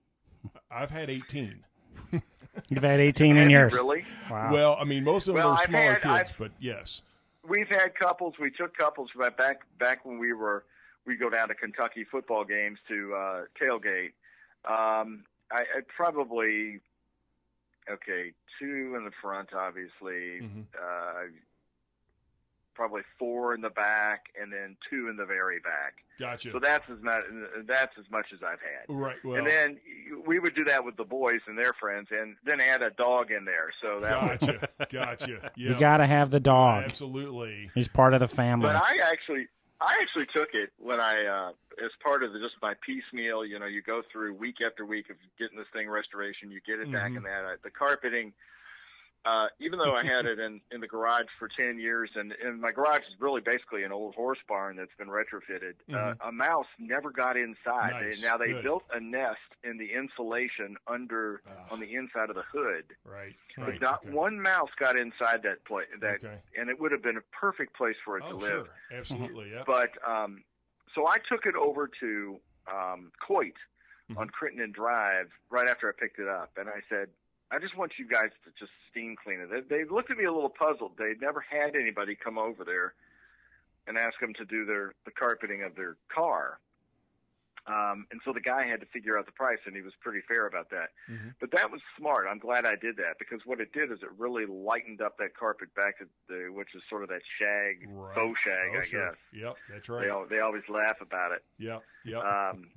[0.72, 1.64] I've had eighteen.
[2.70, 3.72] You've had 18 in yours.
[3.74, 4.04] really?
[4.30, 4.52] Wow.
[4.52, 7.02] Well, I mean, most of them Well, are smaller had- kids, I've- but yes.
[7.48, 8.36] we've had couples.
[8.40, 10.64] We took couples back back when we were
[11.06, 14.12] we go down to Kentucky football games to uh, tailgate.
[14.66, 16.82] Um, I, I probably
[17.90, 20.42] okay two in the front, obviously.
[20.42, 20.66] Mhm.
[20.78, 21.30] Uh,
[22.78, 25.96] probably four in the back, and then two in the very back.
[26.20, 26.52] Gotcha.
[26.52, 27.22] So that's as much
[27.68, 28.86] that's as much as I've had.
[28.88, 29.16] right.
[29.26, 29.78] Well, and then
[30.26, 33.32] we would do that with the boys and their friends, and then add a dog
[33.32, 33.72] in there.
[33.82, 34.70] So that was gotcha.
[34.92, 35.52] gotcha.
[35.58, 35.70] Yeah.
[35.72, 36.84] you got to have the dog.
[36.86, 37.70] Absolutely.
[37.74, 38.68] He's part of the family.
[38.68, 39.48] But I actually,
[39.82, 41.50] I actually took it when I, uh,
[41.84, 43.46] as part of the, just my piecemeal.
[43.46, 46.52] You know, you go through week after week of getting this thing restoration.
[46.52, 47.18] You get it back Mhm.
[47.18, 48.34] in that uh, the carpeting.
[49.26, 52.62] Uh, even though I had it in, in the garage for 10 years, and, and
[52.62, 56.66] my garage is really basically an old horse barn that's been retrofitted, uh, a mouse
[56.80, 57.94] never got inside.
[57.94, 58.06] Mm-hmm.
[58.08, 58.22] Nice.
[58.22, 58.64] They, now, they Good.
[58.64, 61.74] built a nest in the insulation under Ah.
[61.74, 62.86] on the inside of the hood.
[63.06, 63.36] Right.
[63.58, 63.82] But Right.
[63.82, 64.14] not okay.
[64.14, 66.38] one mouse got inside that place, that, Okay.
[66.58, 68.68] and it would have been a perfect place for it to Oh, live.
[68.92, 68.98] sure.
[69.00, 69.52] Absolutely.
[69.52, 69.64] Yeah.
[69.66, 70.44] But um,
[70.96, 72.40] so I took it over to
[72.72, 73.54] um, Coit
[74.10, 74.18] Mhm.
[74.18, 77.10] on Crittenden Drive right after I picked it up, and I said,
[77.52, 80.26] "I just want you guys to just steam clean it." They, they looked at me
[80.26, 80.94] a little puzzled.
[80.98, 82.94] They'd never had anybody come over there
[83.88, 86.60] and ask them to do their the carpeting of their car.
[87.68, 90.22] Um, and so the guy had to figure out the price, and he was pretty
[90.26, 90.92] fair about that.
[91.10, 91.36] Mhm.
[91.42, 92.26] But that was smart.
[92.30, 95.36] I'm glad I did that because what it did is it really lightened up that
[95.36, 98.16] carpet back to the, which is sort of that shag, Right.
[98.16, 99.10] faux shag, oh, I sure.
[99.10, 99.18] guess.
[99.34, 99.58] Yep.
[99.70, 100.08] That's right.
[100.08, 101.44] al- they always laugh about it.
[101.58, 101.84] Yep.
[102.06, 102.24] Yep.
[102.24, 102.72] Um,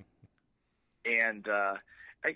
[1.05, 1.75] and uh,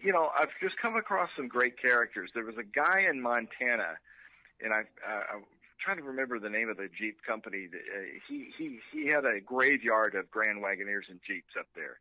[0.02, 2.30] you know, I've just come across some great characters.
[2.34, 3.96] There was a guy in Montana,
[4.62, 5.44] and I, uh, I'm
[5.78, 7.66] trying to remember the name of the Jeep company.
[7.66, 11.98] that, Uh, he he he had a graveyard of Grand Wagoneers and Jeeps up there,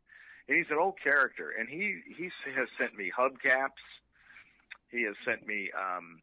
[0.48, 1.50] and he's an old character.
[1.50, 3.82] And he he has sent me hubcaps.
[4.90, 5.70] He has sent me.
[5.72, 6.22] Um,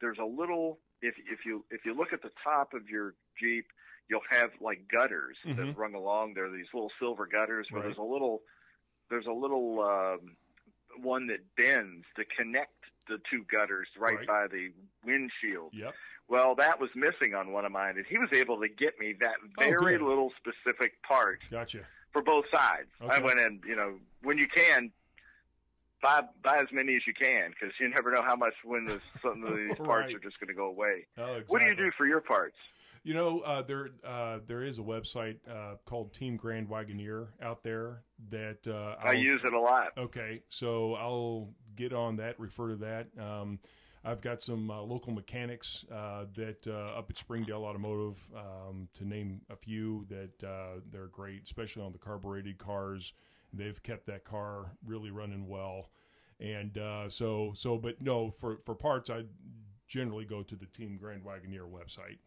[0.00, 3.66] there's a little if if you if you look at the top of your Jeep,
[4.08, 5.56] you'll have like gutters Mhm.
[5.56, 6.48] that run along there.
[6.50, 7.88] These little silver gutters where Right.
[7.88, 8.42] there's a little
[9.10, 10.36] there's a little um,
[11.02, 12.72] one that bends to connect
[13.08, 14.26] the two gutters right, Right.
[14.26, 14.70] by the
[15.04, 15.72] windshield.
[15.74, 15.94] Yep.
[16.28, 19.14] Well, that was missing on one of mine, and he was able to get me
[19.20, 21.80] that oh, very Oh, little specific part Gotcha.
[22.12, 22.88] for both sides.
[23.00, 24.90] I went in, you know, when you can,
[26.02, 29.00] buy buy as many as you can because you never know how much when the,
[29.22, 30.14] some of these parts Right.
[30.14, 31.06] are just going to go away.
[31.18, 31.44] Oh, exactly.
[31.48, 32.56] What do you do for your parts?
[33.04, 37.62] You know, uh, there uh, there is a website uh, called Team Grand Wagoneer out
[37.62, 39.92] there that uh, I use it a lot.
[39.98, 42.40] Okay, so I'll get on that.
[42.40, 43.08] Refer to that.
[43.22, 43.58] Um,
[44.06, 49.06] I've got some uh, local mechanics uh, that uh, up at Springdale Automotive, um, to
[49.06, 53.12] name a few, that uh, they're great, especially on the carbureted cars.
[53.52, 55.90] They've kept that car really running well,
[56.40, 57.76] and uh, so so.
[57.76, 59.24] But no, for for parts, I
[59.86, 62.18] generally go to the Team Grand Wagoneer website.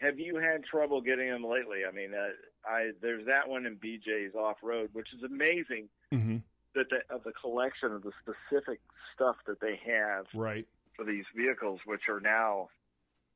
[0.00, 1.80] Have you had trouble getting them lately?
[1.88, 2.28] I mean, uh,
[2.68, 6.36] I there's that one in BJ's off road, which is amazing Mm-hmm.
[6.74, 8.80] that the, of the collection of the specific
[9.14, 10.66] stuff that they have Right.
[10.96, 12.68] for these vehicles, which are now,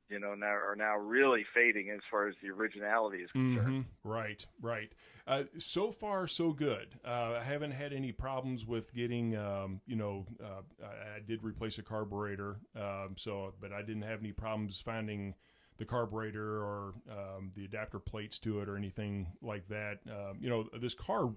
[0.08, 3.84] you know, now are now really fading as far as the originality is concerned.
[4.02, 4.90] hmm Right, right.
[5.26, 6.94] Uh, so far, so good.
[7.04, 11.44] Uh, I haven't had any problems with getting, um, you know, uh, I, I did
[11.44, 15.34] replace a carburetor, um, so but I didn't have any problems finding
[15.82, 19.98] the carburetor or um, the adapter plates to it or anything like that.
[20.08, 21.30] Um, you know, this car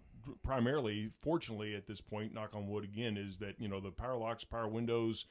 [0.43, 4.15] primarily, fortunately, at this point, knock on wood again, is that you know the power
[4.15, 5.25] locks, power windows.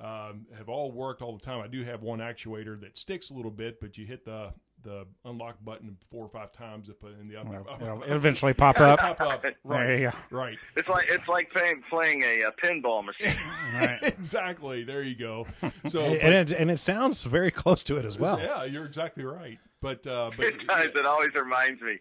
[0.00, 1.60] Um, have all worked all the time.
[1.60, 5.06] I do have one actuator that sticks a little bit, but you hit the the
[5.24, 8.80] unlock button four or five times up in the other Well, it'll, it'll eventually pop
[8.80, 8.98] up.
[9.00, 9.42] Pop up.
[9.42, 9.98] There Right.
[10.00, 10.36] you go.
[10.36, 10.58] Right.
[10.76, 13.34] It's like it's like playing playing a, uh pinball machine.
[13.74, 13.98] Right.
[14.02, 14.84] exactly.
[14.84, 15.46] There you go.
[15.88, 18.38] So, and it and it sounds very close to it as well.
[18.38, 19.58] yeah, you're exactly right.
[19.80, 20.86] But uh, but It does.
[20.94, 21.98] It always reminds me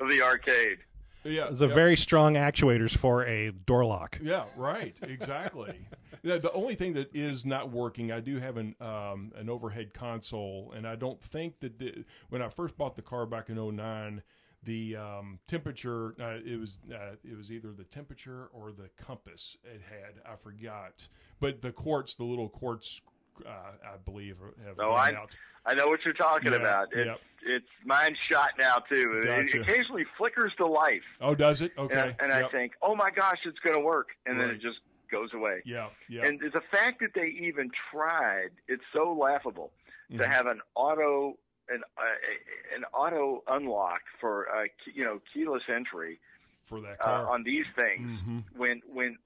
[0.00, 0.78] of the arcade.
[1.24, 1.74] yeah, The yeah.
[1.74, 4.18] very strong actuators for a door lock.
[4.22, 4.94] Yeah, right.
[5.02, 5.86] Exactly.
[6.26, 9.94] Yeah, the only thing that is not working, I do have an um, an overhead
[9.94, 13.56] console, and I don't think that the, when I first bought the car back in
[13.56, 14.22] 09,
[14.64, 19.56] the um, temperature uh, it was uh, it was either the temperature or the compass
[19.64, 20.20] it had.
[20.30, 21.06] I forgot,
[21.38, 23.00] but the quartz, the little quartz,
[23.46, 25.30] uh, I believe have Oh, gone I- out.
[25.68, 26.88] I know what you're talking Yeah, about.
[26.92, 27.20] It's yep.
[27.44, 29.20] it's mine's shot now too.
[29.20, 29.58] It- Gotcha.
[29.60, 31.72] It occasionally flickers to life, Oh, does it?
[31.76, 32.14] Okay.
[32.20, 34.78] I, and I think, oh my gosh, it's going to work, and then it just
[35.10, 35.62] goes away.
[35.64, 36.26] yeah, yeah.
[36.26, 39.72] And the fact that they even tried, it's so laughable
[40.12, 40.30] to Mhm.
[40.30, 41.38] have an auto
[41.68, 44.64] an uh, an auto unlock for uh,
[44.94, 46.20] you know keyless entry
[46.68, 48.44] for that uh, on these things Mhm.
[48.56, 49.18] when when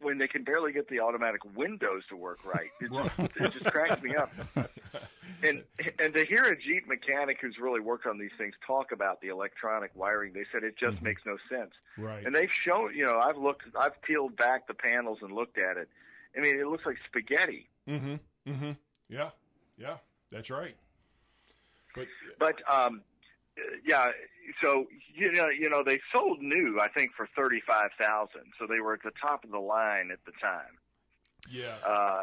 [0.00, 2.70] when they can barely get the automatic windows to work right.
[2.80, 4.32] It just, it just cracks me up.
[5.42, 5.62] And
[5.98, 9.28] and to hear a Jeep mechanic who's really worked on these things talk about the
[9.28, 11.02] electronic wiring, they said it just Mhm.
[11.02, 11.72] makes no sense.
[11.96, 12.26] right.
[12.26, 15.76] And they've shown, you know, I've looked, I've peeled back the panels and looked at
[15.78, 15.88] it.
[16.36, 17.68] I mean, it looks like spaghetti.
[17.88, 18.16] Mm-hmm.
[18.50, 18.72] Mm-hmm.
[19.08, 19.30] Yeah.
[19.78, 19.96] Yeah.
[20.30, 20.76] That's right.
[21.94, 22.06] But
[22.38, 23.02] But um,
[23.84, 24.12] yeah,
[24.62, 28.52] so you know, you know, they sold new, I think, for thirty five thousand.
[28.58, 30.78] So they were at the top of the line at the time.
[31.50, 31.76] yeah.
[31.84, 32.22] Uh,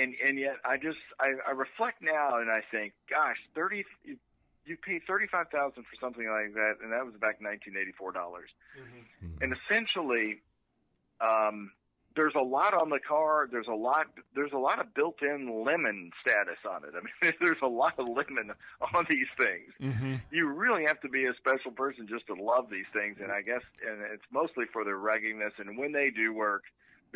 [0.00, 3.84] and and yet, I just I, I reflect now and I think, gosh, thirty.
[4.04, 4.16] You,
[4.64, 7.74] you paid thirty five thousand for something like that, and that was back in nineteen
[7.80, 8.50] eighty four dollars.
[8.74, 9.42] Mm-hmm.
[9.42, 10.42] And essentially,
[11.20, 11.70] um,
[12.16, 13.48] there's a lot on the car.
[13.50, 14.06] There's a lot.
[14.34, 16.94] There's a lot of built-in lemon status on it.
[16.96, 18.52] I mean, there's a lot of lemon
[18.94, 19.72] on these things.
[19.80, 20.14] Mm-hmm.
[20.32, 23.42] You really have to be a special person just to love these things, and I
[23.42, 25.52] guess, and it's mostly for their ruggedness.
[25.58, 26.64] And when they do work,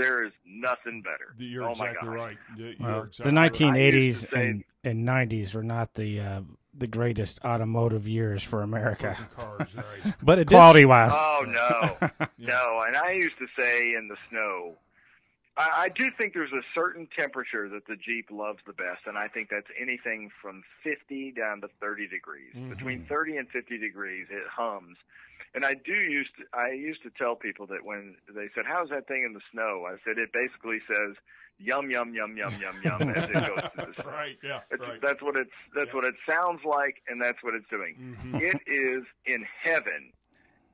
[0.01, 1.35] there is nothing better.
[1.39, 2.15] You're oh exactly God.
[2.15, 2.39] right.
[2.57, 6.41] You're Well, exactly the 1980s I used say- and, and 90s were not the uh,
[6.73, 10.15] the greatest automotive years for America, cars, right?
[10.23, 11.13] But it quality wise.
[11.15, 12.09] Oh no,
[12.39, 12.47] Yeah.
[12.55, 12.83] no.
[12.87, 14.75] And I used to say in the snow,
[15.57, 19.19] I, I do think there's a certain temperature that the Jeep loves the best, and
[19.19, 22.55] I think that's anything from 50 down to 30 degrees.
[22.57, 22.71] Mhm.
[22.71, 24.97] Between 30 and 50 degrees, it hums.
[25.55, 28.89] And I do used to, I used to tell people that when they said, "How's
[28.91, 31.17] that thing in the snow?" I said, "It basically says."
[31.63, 34.11] Yum yum yum yum yum yum as it goes the snow.
[34.11, 34.39] right.
[34.43, 34.61] Yeah.
[34.71, 34.99] It's, Right.
[35.03, 35.93] That's what it's that's Yeah.
[35.93, 38.17] what it sounds like, and that's what it's doing.
[38.25, 38.41] Mhm.
[38.41, 40.11] It is in heaven.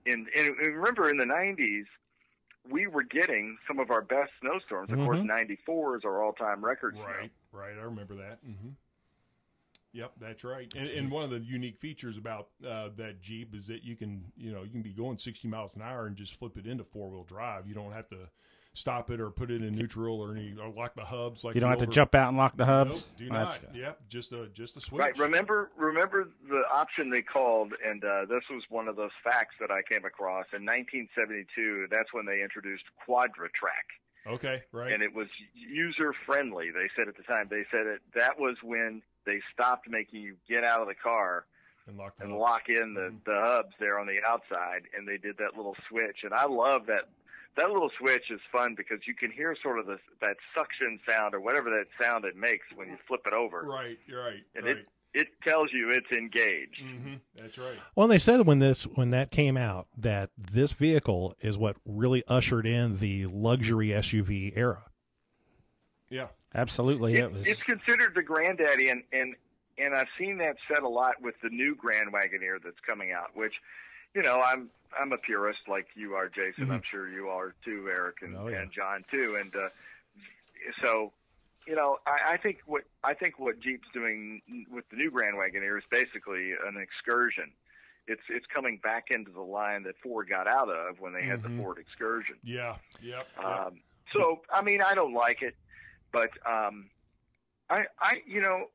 [0.04, 1.86] In, remember in the '90s,
[2.70, 4.92] we were getting some of our best snowstorms.
[4.92, 5.26] Of course, Mhm.
[5.26, 6.94] '94 is our all-time record.
[6.94, 7.04] snow.
[7.04, 7.76] Right, right.
[7.76, 8.38] I remember that.
[8.44, 8.68] hmm
[9.92, 10.70] Yep, that's right.
[10.76, 14.24] And, and one of the unique features about uh, that Jeep is that you can,
[14.36, 16.84] you know, you can be going 60 miles an hour and just flip it into
[16.84, 17.66] four wheel drive.
[17.66, 18.28] You don't have to
[18.74, 21.62] stop it or put it in neutral or any or lock the hubs like you
[21.62, 23.08] don't the have to jump out and lock the Nope, hubs.
[23.16, 23.74] do That's- not.
[23.74, 25.00] Yep, just a just a switch.
[25.00, 25.16] Right.
[25.18, 29.70] Remember, remember the option they called, and uh, this was one of those facts that
[29.70, 31.86] I came across in 1972.
[31.90, 33.86] That's when they introduced Quadra-Trac.
[34.26, 34.92] Okay, right.
[34.92, 36.70] and it was user friendly.
[36.70, 40.36] They said at the time, they said it that was when they stopped making you
[40.48, 41.46] get out of the car
[41.86, 43.24] and lock and lock in the Mhm.
[43.24, 46.24] the hubs there on the outside, and they did that little switch.
[46.24, 47.08] And I love that.
[47.56, 51.34] That little switch is fun because you can hear sort of the, that suction sound
[51.34, 53.62] or whatever that sound it makes when you flip it over.
[53.62, 54.76] Right, you're right, And right.
[54.76, 56.80] it it tells you it's engaged.
[56.82, 57.76] hmm That's right.
[57.94, 62.22] Well, they said when this when that came out that this vehicle is what really
[62.28, 64.84] ushered in the luxury SUV era.
[66.10, 66.28] Yeah.
[66.54, 67.46] Absolutely, It- it was.
[67.46, 69.34] It's considered the granddaddy, and and
[69.78, 73.36] and I've seen that said a lot with the new Grand Wagoneer that's coming out.
[73.36, 73.52] Which,
[74.14, 76.68] you know, I'm I'm a purist like you are, Jason.
[76.68, 76.72] Mhm.
[76.72, 78.60] I'm sure you are too, Eric, and, Oh, yeah.
[78.62, 79.36] and John too.
[79.38, 79.68] And uh,
[80.82, 81.12] so,
[81.66, 85.36] you know, I, I think what I think what Jeep's doing with the new Grand
[85.36, 87.50] Wagoneer is basically an excursion.
[88.06, 91.42] It's it's coming back into the line that Ford got out of when they had
[91.42, 91.56] Mhm.
[91.56, 92.36] the Ford Excursion.
[92.44, 92.76] Yeah.
[93.02, 93.26] Yep.
[93.36, 93.44] yep.
[93.44, 93.80] Um,
[94.12, 95.56] so I mean, I don't like it,
[96.12, 96.88] but um,
[97.68, 98.66] I, I, you know,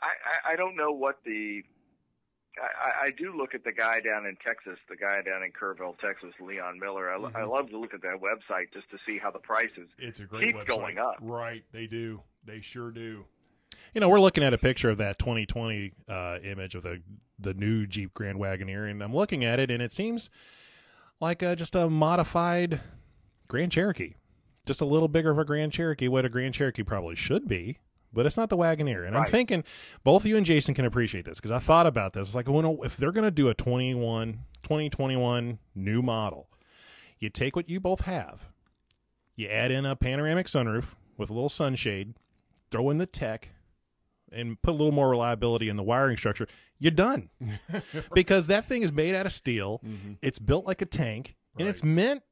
[0.00, 1.64] I, I, I don't know what the.
[2.60, 5.52] I, I- I do look at the guy down in Texas, the guy down in
[5.52, 7.10] Kerrville, Texas, Leon Miller.
[7.10, 7.50] I, I Mhm.
[7.50, 9.88] love to look at that website just to see how the prices.
[9.98, 10.66] it's a great keep website.
[10.66, 11.16] going up.
[11.20, 12.22] Right, they do.
[12.44, 13.24] They sure do.
[13.94, 17.02] You know, we're looking at a picture of that 2020 uh, image of the
[17.38, 20.30] the new Jeep Grand Wagoneer, and I'm looking at it, and it seems
[21.20, 22.80] like uh, just a modified
[23.48, 24.14] Grand Cherokee,
[24.64, 27.78] just a little bigger of a Grand Cherokee, what a Grand Cherokee probably should be.
[28.12, 29.64] But it's not the Wagoneer, and I'm thinking
[30.04, 32.28] both you and Jason can appreciate this because I thought about this.
[32.28, 36.48] It's like when, if they're going to do a 21, 2021 new model,
[37.18, 38.44] you take what you both have,
[39.34, 42.14] you add in a panoramic sunroof with a little sunshade,
[42.70, 43.48] throw in the tech,
[44.30, 46.46] and put a little more reliability in the wiring structure,
[46.78, 47.30] you're done.
[48.14, 49.80] because that thing is made out of steel.
[49.86, 50.16] Mhm.
[50.20, 52.22] It's built like a tank, and it's meant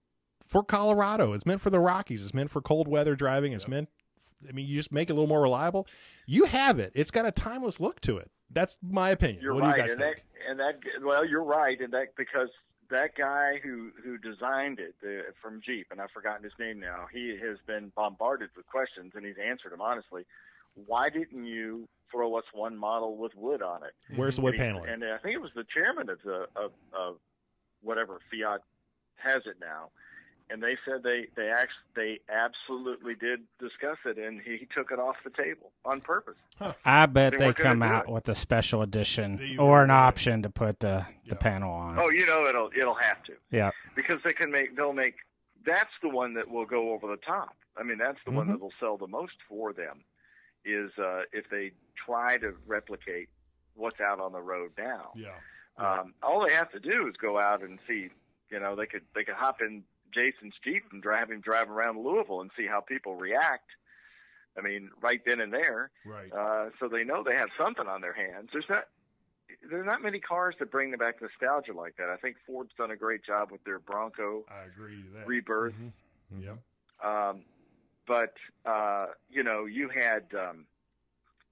[0.47, 1.33] for Colorado.
[1.33, 2.23] It's meant for the Rockies.
[2.25, 3.53] It's meant for cold weather driving.
[3.53, 3.71] It's Yep.
[3.71, 3.89] meant.
[4.49, 5.87] I mean, you just make it a little more reliable.
[6.27, 6.93] You have it.
[6.95, 8.31] It's got a timeless look to it.
[8.51, 9.43] That's my opinion.
[9.43, 10.17] You're what right, do you guys and think?
[10.17, 12.49] that and that well, you're right, and that because
[12.91, 17.07] that guy who who designed it uh, from Jeep, and I've forgotten his name now.
[17.13, 20.23] He has been bombarded with questions, and he's answered them honestly.
[20.87, 23.93] Why didn't you throw us one model with wood on it?
[24.17, 24.89] Where's the wood paneling?
[24.89, 27.17] and I think it was the chairman of the of, of
[27.83, 28.61] whatever Fiat
[29.17, 29.91] has it now,
[30.51, 34.99] and they said they they act, they absolutely did discuss it, and he took it
[34.99, 36.37] off the table on purpose.
[36.85, 38.13] I bet They they come out it.
[38.13, 41.31] with a special edition or an option to put the Yeah.
[41.31, 41.99] the panel on.
[41.99, 43.35] Oh, you know it'll it'll have to.
[43.51, 45.15] Yeah, because they can make they'll make
[45.65, 47.55] that's the one that will go over the top.
[47.77, 48.53] I mean, that's the one Mhm.
[48.53, 50.03] that will sell the most for them.
[50.65, 53.29] Is uh, if they try to replicate
[53.75, 55.13] what's out on the road now.
[55.15, 55.35] Yeah.
[55.79, 58.11] Um, all they have to do is go out and see.
[58.51, 62.03] You know, they could they could hop in Jason's Jeep and drive him drive around
[62.05, 63.71] Louisville and see how people react.
[64.59, 65.91] I mean, right then and there.
[66.05, 66.33] Right.
[66.33, 68.51] Uh, so they know they have something on their hands.
[68.53, 68.85] There's not
[69.69, 72.09] there's not many cars that bring them back nostalgia like that.
[72.09, 75.27] I think Ford's done a great job with their Bronco I agree that.
[75.27, 75.75] rebirth.
[75.75, 76.45] Mhm.
[76.45, 76.59] Yep.
[77.05, 77.43] Um,
[78.07, 78.35] but
[78.67, 80.67] uh, you know, you had um,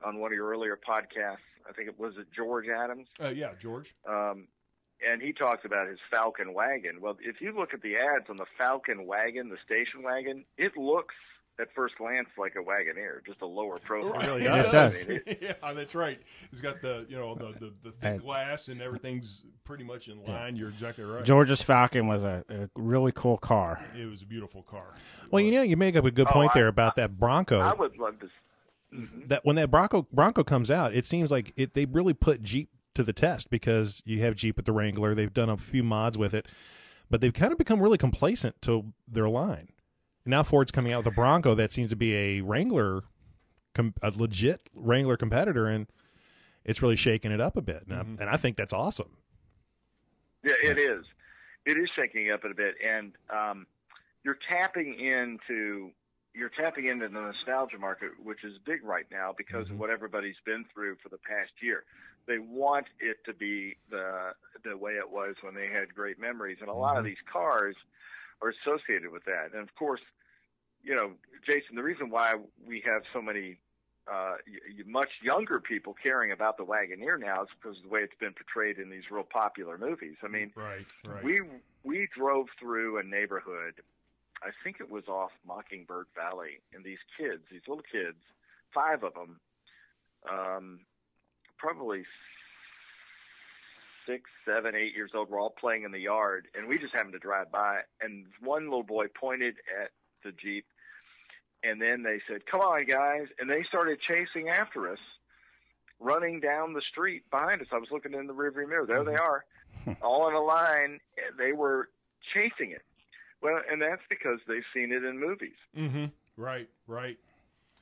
[0.04, 3.08] on one of your earlier podcasts, I think it was it George Adams.
[3.22, 3.94] Uh, yeah, George.
[4.08, 4.48] Um,
[5.06, 7.00] and he talks about his Falcon wagon.
[7.00, 10.76] Well, if you look at the ads on the Falcon wagon, the station wagon, it
[10.76, 11.14] looks
[11.60, 14.20] at first glance like a Wagoneer, just a lower profile.
[14.20, 14.72] It really It does.
[14.72, 15.06] does.
[15.06, 16.20] I mean, it- yeah, that's right.
[16.52, 20.06] It's got the you know the the, the thick And- glass and everything's pretty much
[20.08, 20.54] in line.
[20.54, 21.24] You're exactly right.
[21.24, 23.84] George's Falcon was a, a really cool car.
[23.98, 24.94] It was a beautiful car.
[25.32, 27.58] Well, you know, you make up a good Oh, point I- there about that Bronco.
[27.60, 28.26] I would love to.
[28.94, 29.26] Mm-hmm.
[29.26, 32.70] that when that Bronco Bronco comes out, it seems like it they really put Jeep
[32.98, 35.14] to the test because you have Jeep with the Wrangler.
[35.14, 36.46] They've done a few mods with it,
[37.08, 39.68] but they've kind of become really complacent to their line.
[40.26, 43.04] Now Ford's coming out with a Bronco that seems to be a Wrangler,
[44.02, 45.86] a legit Wrangler competitor, and
[46.64, 47.84] it's really shaking it up a bit.
[47.88, 49.16] And, I, and I think that's awesome.
[50.44, 51.04] Yeah, it is.
[51.64, 53.66] It is shaking up a bit, and um,
[54.24, 55.92] you're tapping into
[56.34, 60.36] you're tapping into the nostalgia market, which is big right now because of what everybody's
[60.44, 61.84] been through for the past year.
[62.26, 64.32] They want it to be the
[64.64, 67.76] the way it was when they had great memories, and a lot of these cars
[68.42, 69.52] are associated with that.
[69.52, 70.00] And of course,
[70.82, 71.12] you know,
[71.46, 72.34] Jason, the reason why
[72.66, 73.58] we have so many
[74.10, 74.36] uh,
[74.86, 78.32] much younger people caring about the Wagoneer now is because of the way it's been
[78.32, 80.16] portrayed in these real popular movies.
[80.22, 81.22] I mean, Right, right.
[81.22, 81.38] we
[81.84, 83.74] we drove through a neighborhood.
[84.42, 88.18] I think it was off Mockingbird Valley, and these kids, these little kids,
[88.72, 89.40] five of them,
[90.30, 90.80] um,
[91.58, 92.04] probably
[94.06, 97.12] six, seven, eight years old, were all playing in the yard, and we just happened
[97.12, 99.90] to drive by, and one little boy pointed at
[100.24, 100.64] the jeep,
[101.62, 104.98] and then they said, "Come on, guys!" and they started chasing after us,
[106.00, 107.68] running down the street behind us.
[107.72, 108.86] I was looking in the rearview mirror.
[108.86, 109.44] There they are,
[110.02, 111.00] all in a line.
[111.36, 111.90] They were
[112.34, 112.82] chasing it.
[113.40, 115.56] Well, and that's because they've seen it in movies.
[115.76, 116.06] Mm-hmm.
[116.36, 117.18] Right, right.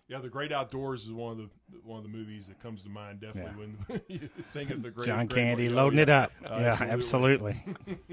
[0.08, 1.48] Yeah, the Great Outdoors is one of the
[1.82, 5.06] one of the movies that comes to mind definitely when you think of the Great
[5.06, 6.02] John great Candy oh, loading yeah.
[6.02, 6.32] it up.
[6.44, 7.62] Uh, yeah, absolutely.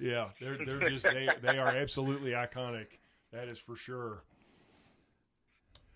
[0.00, 2.86] Yeah, they're they're just they they are absolutely iconic.
[3.32, 4.22] That is for sure.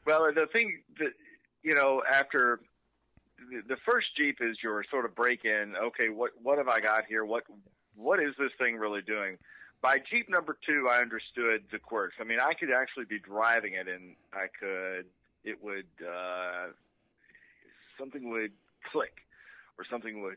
[0.06, 1.12] Well, the thing that
[1.62, 2.60] you know, after
[3.38, 5.74] the, the first Jeep is your sort of break in.
[5.80, 7.24] Okay, what what have I got here?
[7.24, 7.44] What
[7.94, 9.38] what is this thing really doing?
[9.82, 12.14] By Jeep number two, I understood the quirks.
[12.20, 15.06] I mean, I could actually be driving it, and I could
[15.44, 16.68] it would uh,
[17.98, 18.52] something would
[18.92, 19.14] click,
[19.78, 20.36] or something would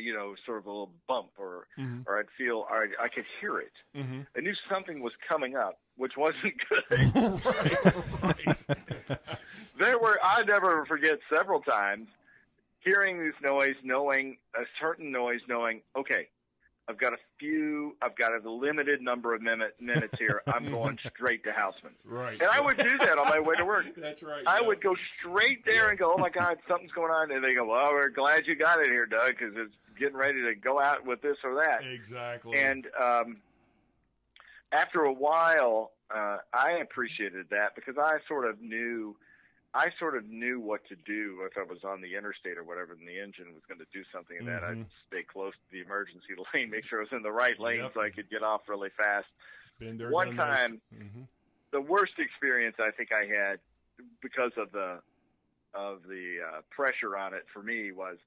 [0.00, 2.02] you know sort of a little bump, or Mhm.
[2.06, 3.72] or I'd feel, or I, I could hear it.
[3.96, 4.22] Mm-hmm.
[4.36, 7.14] I knew something was coming up, which wasn't good.
[7.44, 9.18] right, right.
[9.78, 12.08] there were I never forget several times
[12.80, 16.28] hearing this noise, knowing a certain noise, knowing okay,
[16.92, 20.42] I've got a few, I've got a limited number of minute, minutes here.
[20.46, 22.38] I'm going straight to Houseman, right.
[22.38, 23.86] and I would do that on my way to work.
[23.96, 24.42] That's right.
[24.46, 24.66] I yeah.
[24.66, 27.64] would go straight there and go, "Oh my God, something's going on," and they go,
[27.64, 31.06] "Well, we're glad you got it here, Doug, because it's getting ready to go out
[31.06, 32.58] with this or that." exactly.
[32.58, 33.38] And um,
[34.70, 39.16] after a while, uh, I appreciated that because I sort of knew,
[39.74, 42.92] I sort of knew what to do if I was on the interstate or whatever,
[42.92, 44.62] and the engine was going to do something in that.
[44.62, 44.82] Mhm.
[44.82, 47.80] I'd stay close to the emergency lane, make sure I was in the right lane
[47.80, 47.94] Yep.
[47.94, 49.28] so I could get off really fast.
[49.80, 51.26] There, one time- Mhm.
[51.70, 53.58] The worst experience I think I had
[54.20, 55.00] because of the
[55.74, 58.18] of the uh, pressure on it for me was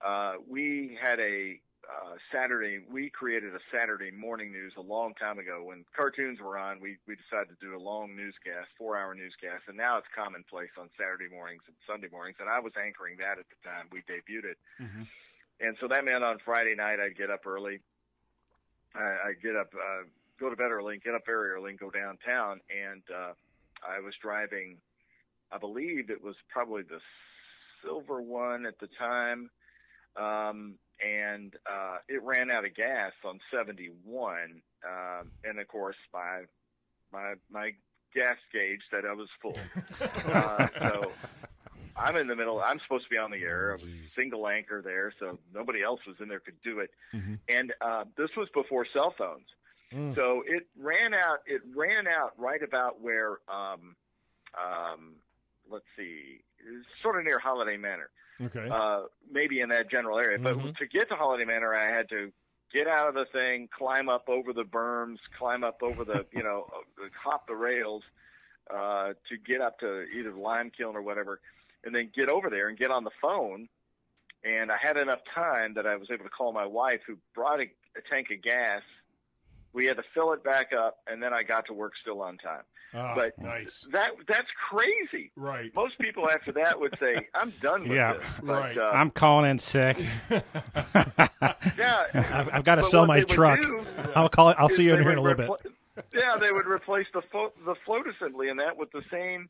[0.00, 2.80] uh, we had a uh, Saturday.
[2.90, 6.80] We created a Saturday morning news a long time ago when cartoons were on.
[6.80, 10.70] We we decided to do a long newscast, four hour newscast, and now it's commonplace
[10.78, 12.36] on Saturday mornings and Sunday mornings.
[12.40, 14.58] And I was anchoring that at the time we debuted it.
[14.80, 15.06] Mhm.
[15.60, 17.80] And so that meant on Friday night I'd get up early.
[18.94, 20.04] I, I'd get up, uh,
[20.38, 22.60] go to bed early, and get up very early, and go downtown.
[22.70, 23.32] And uh,
[23.86, 24.78] I was driving.
[25.52, 27.00] I believe it was probably the
[27.82, 29.50] silver one at the time,
[30.16, 34.62] um, and uh, it ran out of gas on 71.
[34.86, 36.42] Um, and of course, my
[37.12, 37.72] my my
[38.14, 39.58] gas gauge said I was full.
[40.32, 41.12] uh, so
[41.96, 42.60] I'm in the middle.
[42.60, 43.72] I'm supposed to be on the air.
[43.78, 46.90] I was single anchor there, so nobody else was in there could do it.
[47.14, 47.38] Mhm.
[47.48, 49.46] And uh, this was before cell phones,
[49.92, 50.14] Mm.
[50.16, 51.40] so it ran out.
[51.46, 53.94] It ran out right about where, um,
[54.58, 55.16] um,
[55.70, 56.40] let's see,
[57.02, 58.10] sort of near Holiday Manor,
[58.40, 58.68] Okay.
[58.70, 60.38] uh, maybe in that general area.
[60.38, 62.32] But to get to Holiday Manor, I had to
[62.72, 66.42] get out of the thing, climb up over the berms, climb up over the, you
[66.42, 66.66] know,
[67.22, 68.02] hop the rails
[68.72, 71.40] uh, to get up to either the Lime Kiln or whatever,
[71.84, 73.68] and then get over there and get on the phone.
[74.44, 77.60] And I had enough time that I was able to call my wife, who brought
[77.60, 77.64] a,
[77.96, 78.82] a tank of gas
[79.74, 82.38] we had to fill it back up, and then I got to work still on
[82.38, 82.62] time.
[82.94, 83.86] Ah, but nice.
[83.92, 85.32] That that's crazy.
[85.36, 85.74] Right.
[85.74, 88.12] Most people after that would say, "I'm done with Yeah.
[88.14, 88.78] this." But, Right.
[88.78, 89.98] uh, I'm calling in sick.
[90.30, 93.60] yeah, I've, I've got to sell my truck.
[93.62, 93.82] do
[94.16, 94.56] I'll call it.
[94.58, 95.72] I'll see you in here in a would little bit.
[96.12, 99.48] yeah, they would replace the flo- the float assembly and that with the same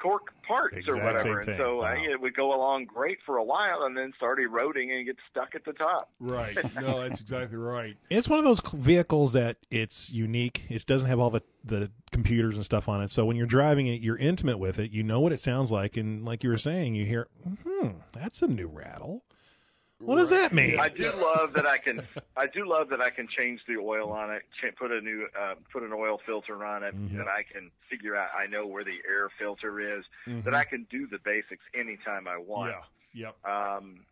[0.00, 1.56] cork parts Exact or whatever, and thing.
[1.58, 1.94] so uh, Wow.
[2.10, 5.54] it would go along great for a while, and then start eroding and get stuck
[5.54, 6.10] at the top.
[6.18, 6.56] Right.
[6.80, 7.96] No, that's exactly right.
[8.08, 10.62] It's one of those vehicles that it's unique.
[10.68, 13.10] It doesn't have all the the computers and stuff on it.
[13.10, 14.90] So when you're driving it, you're intimate with it.
[14.92, 17.28] You know what it sounds like, and like you were saying, you hear,
[17.66, 19.22] hmm, that's a new rattle.
[20.00, 20.80] What does that mean?
[20.80, 22.06] I do love that I can.
[22.34, 24.42] I do love that I can change the oil on it,
[24.78, 27.18] put a new, uh, put an oil filter on it, Mhm.
[27.18, 28.30] that I can figure out.
[28.34, 30.06] I know where the air filter is.
[30.26, 30.44] Mhm.
[30.44, 32.72] That I can do the basics anytime I want.
[33.12, 33.26] Yeah.
[33.44, 33.44] Yep.
[33.46, 34.06] Um,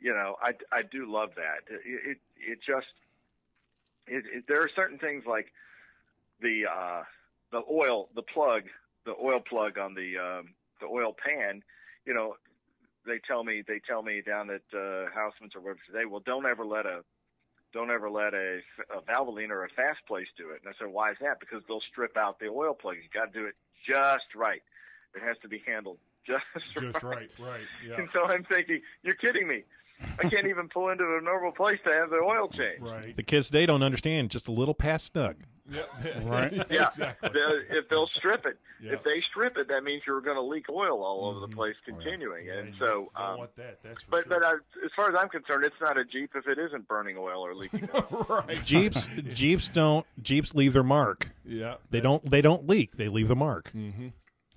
[0.00, 1.64] you know, I, I do love that.
[1.68, 2.86] It it, it just
[4.06, 5.52] it, it, there are certain things like
[6.40, 7.04] the uh,
[7.52, 8.64] the oil, the plug,
[9.04, 11.62] the oil plug on the um, the oil pan.
[12.06, 12.36] You know,
[13.06, 16.04] they tell me they tell me down at uh, Houseman's or whatever today.
[16.04, 17.02] Well, don't ever let a
[17.72, 18.60] don't ever let a,
[18.96, 20.60] a Valvoline or a fast place do it.
[20.64, 21.40] And I said, why is that?
[21.40, 22.94] Because they'll strip out the oil plug.
[22.96, 23.54] You got to do it
[23.86, 24.62] just right.
[25.14, 26.42] It has to be handled just,
[26.80, 27.28] Just right.
[27.38, 27.60] Right.
[27.86, 27.96] Yeah.
[27.98, 29.64] and so I'm thinking, you're kidding me.
[30.18, 32.80] I can't even pull into a normal place to have the oil change.
[32.80, 33.14] Right.
[33.16, 34.30] the kids they don't understand.
[34.30, 35.36] Just a little past snug.
[35.70, 35.88] Yep.
[36.24, 36.52] Right.
[36.70, 37.30] Yeah, exactly.
[37.32, 38.92] The- if they'll strip it, Yeah.
[38.92, 41.50] if they strip it, that means you're going to leak oil all over Mhm.
[41.50, 42.46] the place, continuing.
[42.46, 43.78] Yeah, and you so, don't um, want that.
[43.82, 44.40] That's for but sure.
[44.40, 44.54] but uh,
[44.84, 47.54] as far as I'm concerned, it's not a Jeep if it isn't burning oil or
[47.54, 48.26] leaking oil.
[48.48, 48.62] right.
[48.64, 51.30] Jeeps Jeeps don't Jeeps leave their mark.
[51.46, 51.76] Yeah.
[51.90, 52.96] They don't they don't leak.
[52.96, 53.70] They leave the mark.
[53.74, 54.08] Mm-hmm.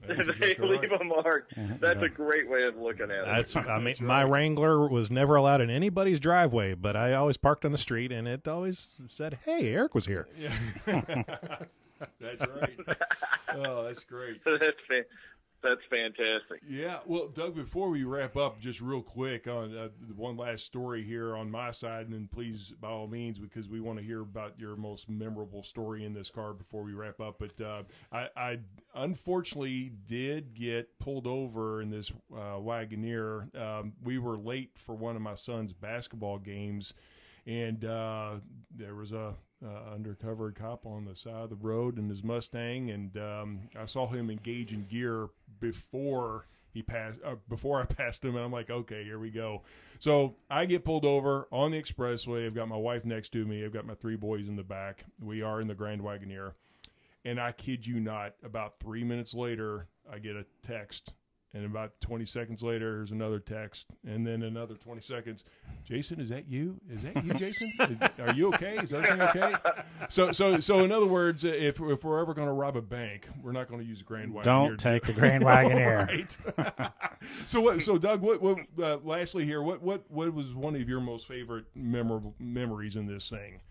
[0.08, 1.52] They leave a mark.
[1.80, 3.26] That's a great way of looking at it.
[3.26, 7.66] That's I mean my Wrangler was never allowed in anybody's driveway, but I always parked
[7.66, 10.54] on the street and it always said, "Hey, Eric was here." Yeah.
[12.20, 12.80] that's right.
[13.56, 14.42] Oh, that's great.
[14.46, 15.06] that's fa-
[15.68, 16.62] that's fantastic.
[16.68, 21.04] Yeah, well, Doug, before we wrap up, just real quick on uh, one last story
[21.04, 24.22] here on my side, and then please, by all means, because we want to hear
[24.22, 27.40] about your most memorable story in this car before we wrap up.
[27.40, 28.60] But uh, I, I
[28.96, 33.56] unfortunately did get pulled over in this uh, Wagoneer.
[33.60, 36.94] Um, we were late for one of my son's basketball games,
[37.46, 38.36] and uh,
[38.76, 39.34] there was a
[39.66, 43.86] uh, undercover cop on the side of the road in his Mustang, and um, I
[43.86, 45.30] saw him engage in gear
[45.60, 47.20] before he passed.
[47.26, 49.64] Uh, before I passed him, and I'm like, okay, here we go.
[50.00, 52.46] So I get pulled over on the expressway.
[52.46, 53.66] I've got my wife next to me.
[53.66, 55.06] I've got my three boys in the back.
[55.20, 56.54] We are in the Grand Wagoneer,
[57.26, 61.14] and I kid you not, about three minutes later, I get a text.
[61.54, 65.46] And about 20 seconds later, there's another text, and then another 20 seconds.
[65.86, 66.76] Jason, is that you?
[66.92, 67.72] Is that you, Jason?
[67.80, 68.78] Is- are you okay?
[68.78, 69.54] Is everything okay?
[70.10, 73.30] So, so, so, in other words, if if we're ever going to rob a bank,
[73.42, 74.44] we're not going to use a Grand Wagoneer.
[74.44, 76.08] Don't take the Grand Wagoneer.
[76.78, 76.92] right.
[77.46, 77.82] so, what?
[77.82, 78.42] So, Doug, what?
[78.42, 78.60] What?
[78.78, 79.82] Uh, lastly, here, what?
[79.82, 80.04] What?
[80.10, 83.62] What was one of your most favorite memorable memories in this thing?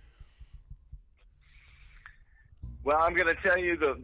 [2.85, 4.01] Well, I'm going to tell you the,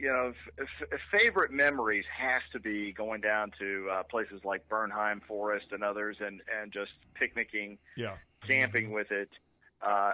[0.00, 4.68] you know, f- f- favorite memories has to be going down to uh, places like
[4.68, 8.16] Bernheim Forest and others, and and just picnicking, Yeah.
[8.46, 9.30] camping with it.
[9.80, 10.12] Uh,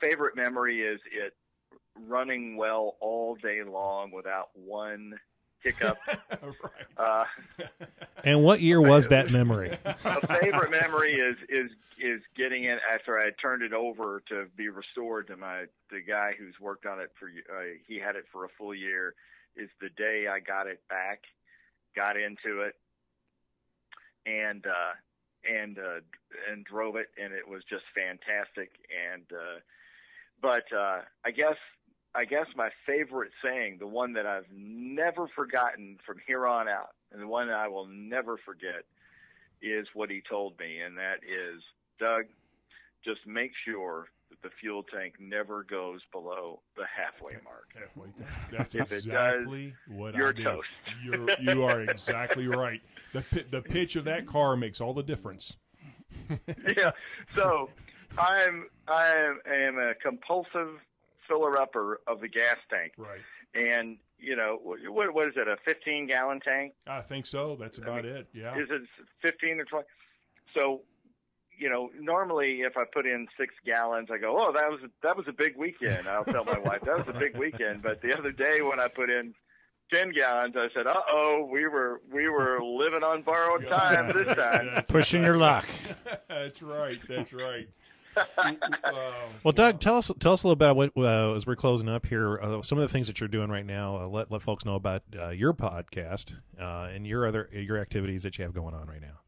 [0.00, 1.34] favorite memory is it
[2.06, 5.18] running well all day long without one
[5.62, 5.98] hiccup.
[6.08, 6.84] right.
[6.96, 7.24] Uh,
[8.24, 9.78] And what year was that memory?
[9.84, 14.68] a favorite memory is is is getting it after I turned it over to be
[14.68, 18.44] restored to my the guy who's worked on it for uh, he had it for
[18.44, 19.14] a full year.
[19.54, 21.22] Is the day I got it back,
[21.94, 22.74] got into it,
[24.26, 24.94] and uh,
[25.48, 26.00] and uh,
[26.50, 28.70] and drove it, and it was just fantastic.
[28.90, 29.60] And uh,
[30.42, 31.56] but uh, I guess
[32.16, 36.94] I guess my favorite saying, the one that I've never forgotten from here on out,
[37.12, 38.84] and the one I will never forget,
[39.60, 41.62] is what he told me, and that is,
[42.00, 42.24] Doug,
[43.04, 47.68] just make sure that the fuel tank never goes below the halfway mark.
[47.74, 48.08] Halfway.
[48.50, 50.44] That's If exactly what you're I do.
[50.44, 50.68] toast.
[51.04, 52.80] You're, you are exactly right.
[53.12, 55.56] The the pitch of that car makes all the difference.
[56.76, 56.90] yeah.
[57.36, 57.70] So
[58.18, 60.80] I'm I am, am a compulsive
[61.28, 63.20] filler upper of the gas tank, Right.
[63.54, 64.78] and you know what
[65.14, 65.46] what is it?
[65.48, 66.72] A 15 gallon tank?
[66.86, 67.56] I think so.
[67.58, 68.26] That's about it.
[68.32, 68.56] Yeah.
[68.58, 68.82] Is it
[69.22, 69.86] 15 or 20?
[70.56, 70.82] So,
[71.58, 75.16] you know, normally if I put in six gallons, I go, "Oh, that was that
[75.16, 77.82] was a big weekend." I'll tell my wife that was a big weekend.
[77.82, 79.34] But the other day when I put in
[79.92, 84.36] 10 gallons, I said, "Uh oh, we were we were living on borrowed time this
[84.38, 85.66] time." Pushing your luck.
[86.28, 86.98] That's right.
[87.08, 87.68] That's right.
[89.44, 92.06] Well, Doug, tell us tell us a little about what uh, as we're closing up
[92.06, 92.40] here.
[92.40, 93.96] Uh, some of the things that you're doing right now.
[93.96, 98.22] Uh, let let folks know about uh, your podcast uh, and your other your activities
[98.22, 99.20] that you have going on right now.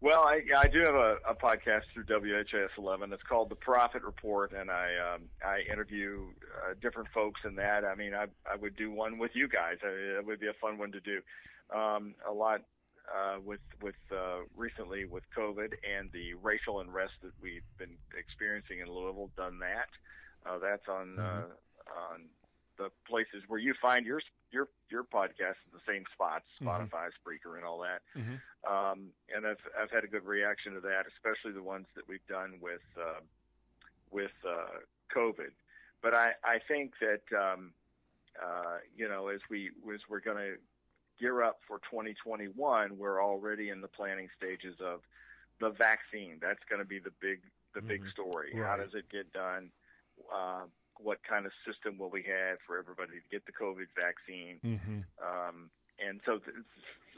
[0.00, 3.12] Well, I, I do have a, a podcast through WHAS 11.
[3.12, 6.26] It's called The Proffitt Report, and I um, I interview
[6.62, 7.84] uh, different folks in that.
[7.84, 9.78] I mean, I I would do one with you guys.
[9.82, 11.20] I, it would be a fun one to do.
[11.74, 12.60] Um, a lot
[13.14, 18.80] uh, with with uh, recently with COVID and the racial unrest that we've been experiencing
[18.80, 19.30] in Louisville.
[19.36, 19.88] Done that.
[20.48, 21.44] Uh, that's on uh,
[22.12, 22.22] on
[22.78, 24.20] the places where you find your
[24.52, 26.66] your your podcast in the same spots, Mhm.
[26.66, 28.02] Spotify, Spreaker, and all that.
[28.16, 28.40] Mhm.
[28.68, 32.26] Um, and I've I've had a good reaction to that, especially the ones that we've
[32.28, 33.20] done with uh,
[34.10, 34.80] with uh,
[35.14, 35.50] COVID.
[36.02, 37.72] But I I think that um,
[38.40, 40.56] uh, you know as we as we're going to
[41.18, 45.00] gear up for 2021, we're already in the planning stages of
[45.60, 46.38] the vaccine.
[46.40, 47.40] That's going to be the big
[47.74, 48.10] the big Mhm.
[48.10, 48.52] story.
[48.54, 49.70] How does it get done?
[50.32, 50.66] Uh,
[50.98, 54.58] what kind of system will we have for everybody to get the COVID vaccine?
[54.64, 55.00] Mm-hmm.
[55.22, 56.56] Um, and so, th-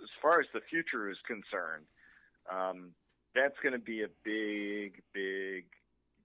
[0.02, 1.86] as far as the future is concerned,
[2.50, 2.92] um,
[3.34, 5.66] that's going to be a big, big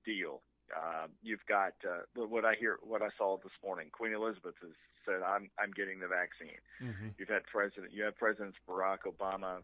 [0.04, 0.42] deal.
[0.76, 3.90] Uh, you've got uh, what I hear, what I saw this morning.
[3.92, 4.72] Queen Elizabeth has
[5.06, 7.18] said, "I'm I'm getting the vaccine." Mm-hmm.
[7.18, 9.62] You've had president, you have Presidents Barack Obama,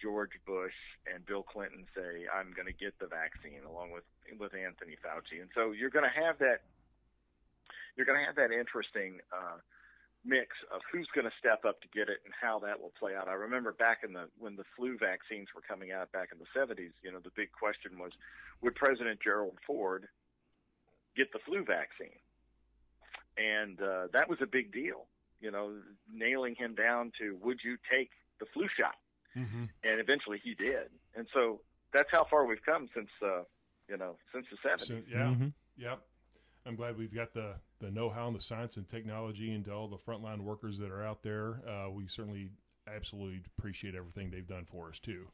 [0.00, 0.76] George Bush,
[1.06, 4.04] and Bill Clinton say, "I'm going to get the vaccine," along with
[4.38, 5.40] with Anthony Fauci.
[5.40, 6.62] And so you're going to have that.
[7.96, 9.62] You're going to have that interesting uh,
[10.24, 13.14] mix of who's going to step up to get it and how that will play
[13.14, 13.28] out.
[13.28, 16.50] I remember back in the when the flu vaccines were coming out back in the
[16.56, 16.96] 70s.
[17.04, 18.12] You know, the big question was,
[18.62, 20.08] would President Gerald Ford
[21.16, 22.16] get the flu vaccine?
[23.36, 25.06] And uh, that was a big deal.
[25.40, 25.72] You know,
[26.12, 28.10] nailing him down to would you take
[28.40, 28.94] the flu shot?
[29.36, 29.64] Mm-hmm.
[29.82, 30.88] And eventually he did.
[31.16, 31.60] And so
[31.92, 33.42] that's how far we've come since uh,
[33.88, 34.86] you know since the 70s.
[34.86, 35.48] So, yeah, Mm-hmm.
[35.76, 36.00] yep.
[36.66, 39.72] I'm glad we've got the, the know how and the science and technology and to
[39.72, 41.60] all the frontline workers that are out there.
[41.68, 42.48] Uh, we certainly
[42.88, 45.26] absolutely appreciate everything they've done for us too.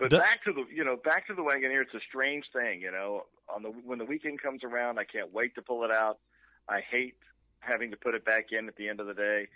[0.00, 1.82] But Do- back to the you know back to the Wagoneer.
[1.82, 3.26] It's a strange thing, you know.
[3.54, 6.18] On the when the weekend comes around, I can't wait to pull it out.
[6.68, 7.14] I hate
[7.66, 9.48] having to put it back in at the end of the day.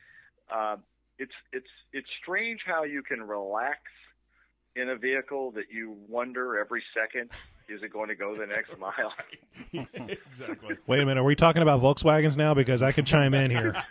[0.50, 0.76] Uh,
[1.18, 3.80] it's it's it's strange how you can relax
[4.76, 7.30] in a vehicle that you wonder every second
[7.68, 9.12] is it going to go the next mile.
[10.32, 10.76] exactly.
[10.86, 12.54] Wait a minute, are we talking about Volkswagens now?
[12.54, 13.82] Because I can chime in here.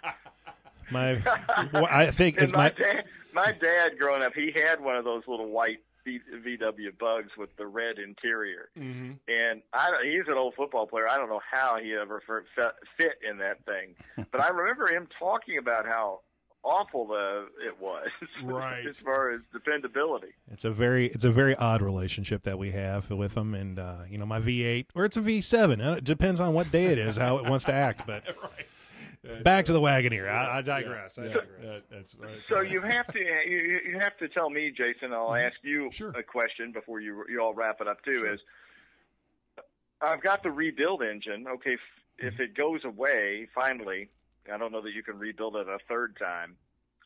[0.90, 1.22] My,
[1.74, 2.70] I think it's my my.
[2.70, 7.32] dad, my dad, growing up, he had one of those little white v, VW Bugs
[7.38, 8.70] with the red interior.
[8.78, 9.12] Mm-hmm.
[9.28, 11.08] And I don't, he's an old football player.
[11.10, 13.96] I don't know how he ever fit, in that thing,
[14.32, 16.22] but I remember him talking about how
[16.64, 18.08] awful the it was,
[18.44, 18.86] Right.
[18.88, 20.30] as far as dependability.
[20.52, 23.98] It's a very it's a very odd relationship that we have with them, and uh,
[24.10, 25.86] you know my V8 or it's a V7.
[25.86, 28.06] Uh, It depends on what day it is, how it wants to act.
[28.08, 28.66] But right.
[29.44, 30.30] Back to the Wagoneer.
[30.30, 31.18] I, I digress.
[31.18, 31.62] I Yeah, digress.
[31.64, 32.38] that- that's right.
[32.50, 35.14] So you have to you, you have to tell me, Jason.
[35.14, 35.90] I'll ask you Mm-hmm.
[35.92, 36.10] Sure.
[36.12, 38.20] a question before you you all wrap it up too.
[38.20, 38.34] Sure.
[38.34, 38.40] Is
[40.02, 41.46] I've got the rebuild engine.
[41.48, 41.80] Okay, f-
[42.20, 42.28] Mm-hmm.
[42.30, 44.10] if it goes away finally,
[44.52, 46.56] I don't know that you can rebuild it a third time.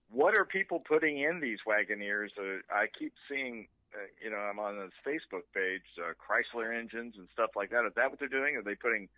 [0.09, 2.30] What are people putting in these Wagoneers?
[2.39, 7.15] Uh, I keep seeing, uh, you know, I'm on this Facebook page, uh, Chrysler engines
[7.17, 7.84] and stuff like that.
[7.86, 8.55] Is that what they're doing?
[8.55, 9.09] Are they putting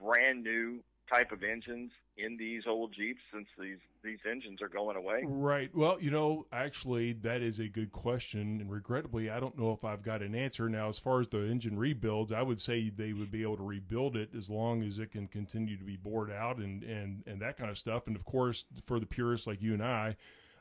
[0.00, 4.96] brand new type of engines in these old Jeeps since these these engines are going
[4.96, 5.22] away?
[5.24, 5.74] Right.
[5.74, 9.84] Well, you know, actually, that is a good question, and regrettably, I don't know if
[9.84, 10.88] I've got an answer now.
[10.88, 14.16] As far as the engine rebuilds, I would say they would be able to rebuild
[14.16, 17.56] it as long as it can continue to be bored out and and and that
[17.56, 18.06] kind of stuff.
[18.06, 20.16] And of course, for the purists like you and I.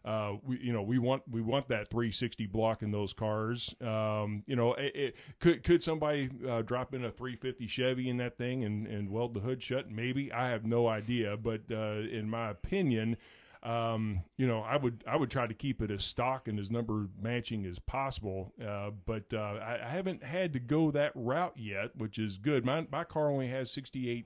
[0.06, 3.74] Uh, we, you know, we want we want that 360 block in those cars.
[3.82, 8.18] Um, you know, it, it, could could somebody uh, drop in a 350 Chevy in
[8.18, 9.90] that thing and, and weld the hood shut?
[9.90, 13.16] Maybe I have no idea, but uh, in my opinion,
[13.64, 16.70] um, you know, I would I would try to keep it as stock and as
[16.70, 18.52] number matching as possible.
[18.62, 22.66] Uh, but uh, I, I haven't had to go that route yet, which is good.
[22.66, 24.26] My my car only has sixty eight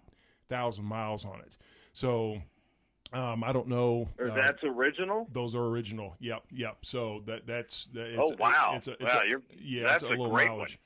[0.49, 1.55] thousand miles on it,
[1.93, 2.41] so
[3.13, 4.07] um, I don't know.
[4.19, 5.27] Or uh, that's original?
[5.31, 6.15] those are original.
[6.19, 6.77] Yep, yep.
[6.83, 8.73] So that that's that, it's, Oh, wow.
[8.75, 10.79] It's a, it's Wow, a- you're- yeah, that's it's a a low great mileage.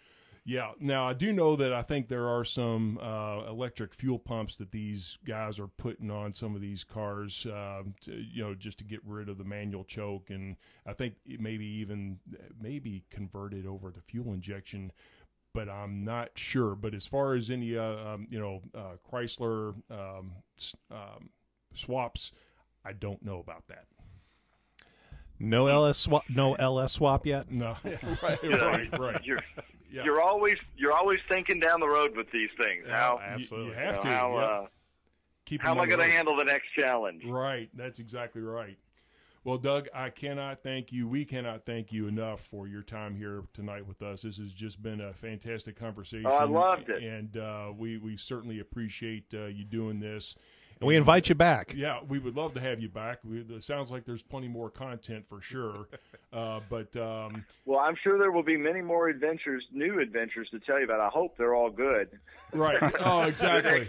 [0.43, 0.72] Yeah.
[0.80, 4.72] Now I do know that I think there are some uh, electric fuel pumps that
[4.72, 8.84] these guys are putting on some of these cars, um, to, you know, just to
[8.84, 10.55] get rid of the manual choke, and
[10.88, 12.17] I think maybe even
[12.59, 14.91] maybe converted over to fuel injection.
[15.53, 16.76] But I'm not sure.
[16.76, 20.32] But as far as any, uh, um, you know, uh, Chrysler um,
[20.89, 21.30] um,
[21.76, 22.32] swaps,
[22.86, 23.86] I don't know about that.
[25.39, 26.24] No LS swap.
[26.30, 27.51] No LS swap yet.
[27.51, 27.76] No,
[28.24, 29.22] right, You know, right, right.
[29.26, 29.39] You're
[29.91, 30.03] Yeah.
[30.03, 32.86] you're always you're always thinking down the road with these things.
[32.88, 33.69] Yeah, how absolutely.
[33.72, 34.07] You, have you to.
[34.09, 34.45] how yeah.
[34.45, 34.65] uh,
[35.45, 37.24] Keep how am I going to handle the next challenge?
[37.26, 37.69] Right.
[37.74, 38.78] That's exactly right.
[39.43, 41.07] Well, Doug, I cannot thank you.
[41.07, 44.22] We cannot thank you enough for your time here tonight with us.
[44.22, 46.28] This has just been a fantastic conversation.
[46.28, 47.01] Oh, I loved it.
[47.01, 50.36] and uh, we we certainly appreciate uh, you doing this.
[50.82, 51.73] And we invite you back.
[51.77, 53.19] Yeah, we would love to have you back.
[53.23, 55.88] We, it sounds like there's plenty more content for sure.
[56.34, 60.61] Uh, but um, Well, I'm sure there will be many more adventures, new adventures to
[60.61, 61.01] tell you about.
[61.01, 62.07] I hope they're all good.
[62.53, 62.82] right.
[63.01, 63.86] Oh, exactly.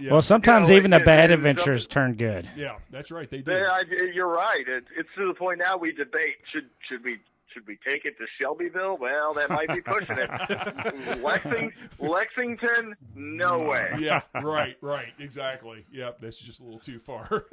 [0.00, 0.10] Yeah.
[0.10, 2.48] Well, sometimes You know, even the bad it- adventures turn good.
[2.56, 3.28] yeah, that's right.
[3.30, 3.44] They do.
[3.52, 3.82] They, I,
[4.14, 4.66] you're right.
[4.66, 7.18] It, it's to the point now we debate should should we
[7.52, 8.98] should we take it to Shelbyville?
[8.98, 10.30] Well, that might be pushing it.
[11.20, 13.90] Lexing, Lexington, no mm, way.
[13.98, 15.84] yeah, right, right, exactly.
[15.92, 17.46] Yep, that's just a little too far.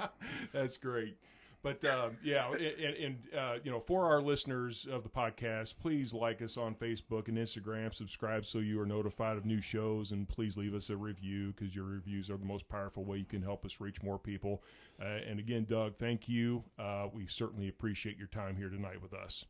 [0.52, 1.16] that's great.
[1.62, 6.12] But um, yeah, and, and uh, you know, for our listeners of the podcast, please
[6.12, 7.94] like us on Facebook and Instagram.
[7.94, 11.74] Subscribe so you are notified of new shows, and please leave us a review because
[11.74, 14.62] your reviews are the most powerful way you can help us reach more people.
[15.00, 16.64] Uh, and again, Doug, thank you.
[16.80, 19.44] Uh, we certainly appreciate your time here tonight with us.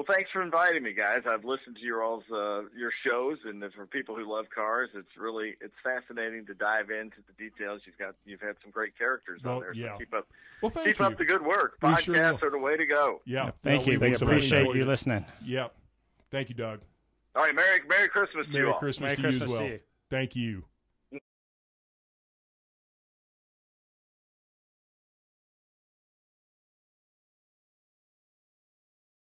[0.00, 1.24] Well, thanks for inviting me, guys.
[1.30, 5.14] I've listened to your all's uh, your shows, and for people who love cars, it's
[5.18, 7.82] really it's fascinating to dive into the details.
[7.84, 9.74] You've got you've had some great characters Well, on there.
[9.74, 9.96] So yeah.
[9.98, 10.26] keep up
[10.62, 11.04] Well, thank keep you.
[11.04, 11.78] up the good work.
[11.82, 12.16] Podcasts sure
[12.48, 13.20] are the way to go.
[13.26, 13.98] yeah, Thank no, you.
[14.00, 15.26] we- We we appreciate enjoyed you listening.
[15.44, 15.74] Yep.
[16.30, 16.80] Thank you, Doug.
[17.36, 18.78] All right, Merry Merry Christmas to you Merry all.
[18.78, 19.70] Christmas Merry to Christmas you as to well.
[19.70, 19.80] you.
[20.08, 20.64] Thank you.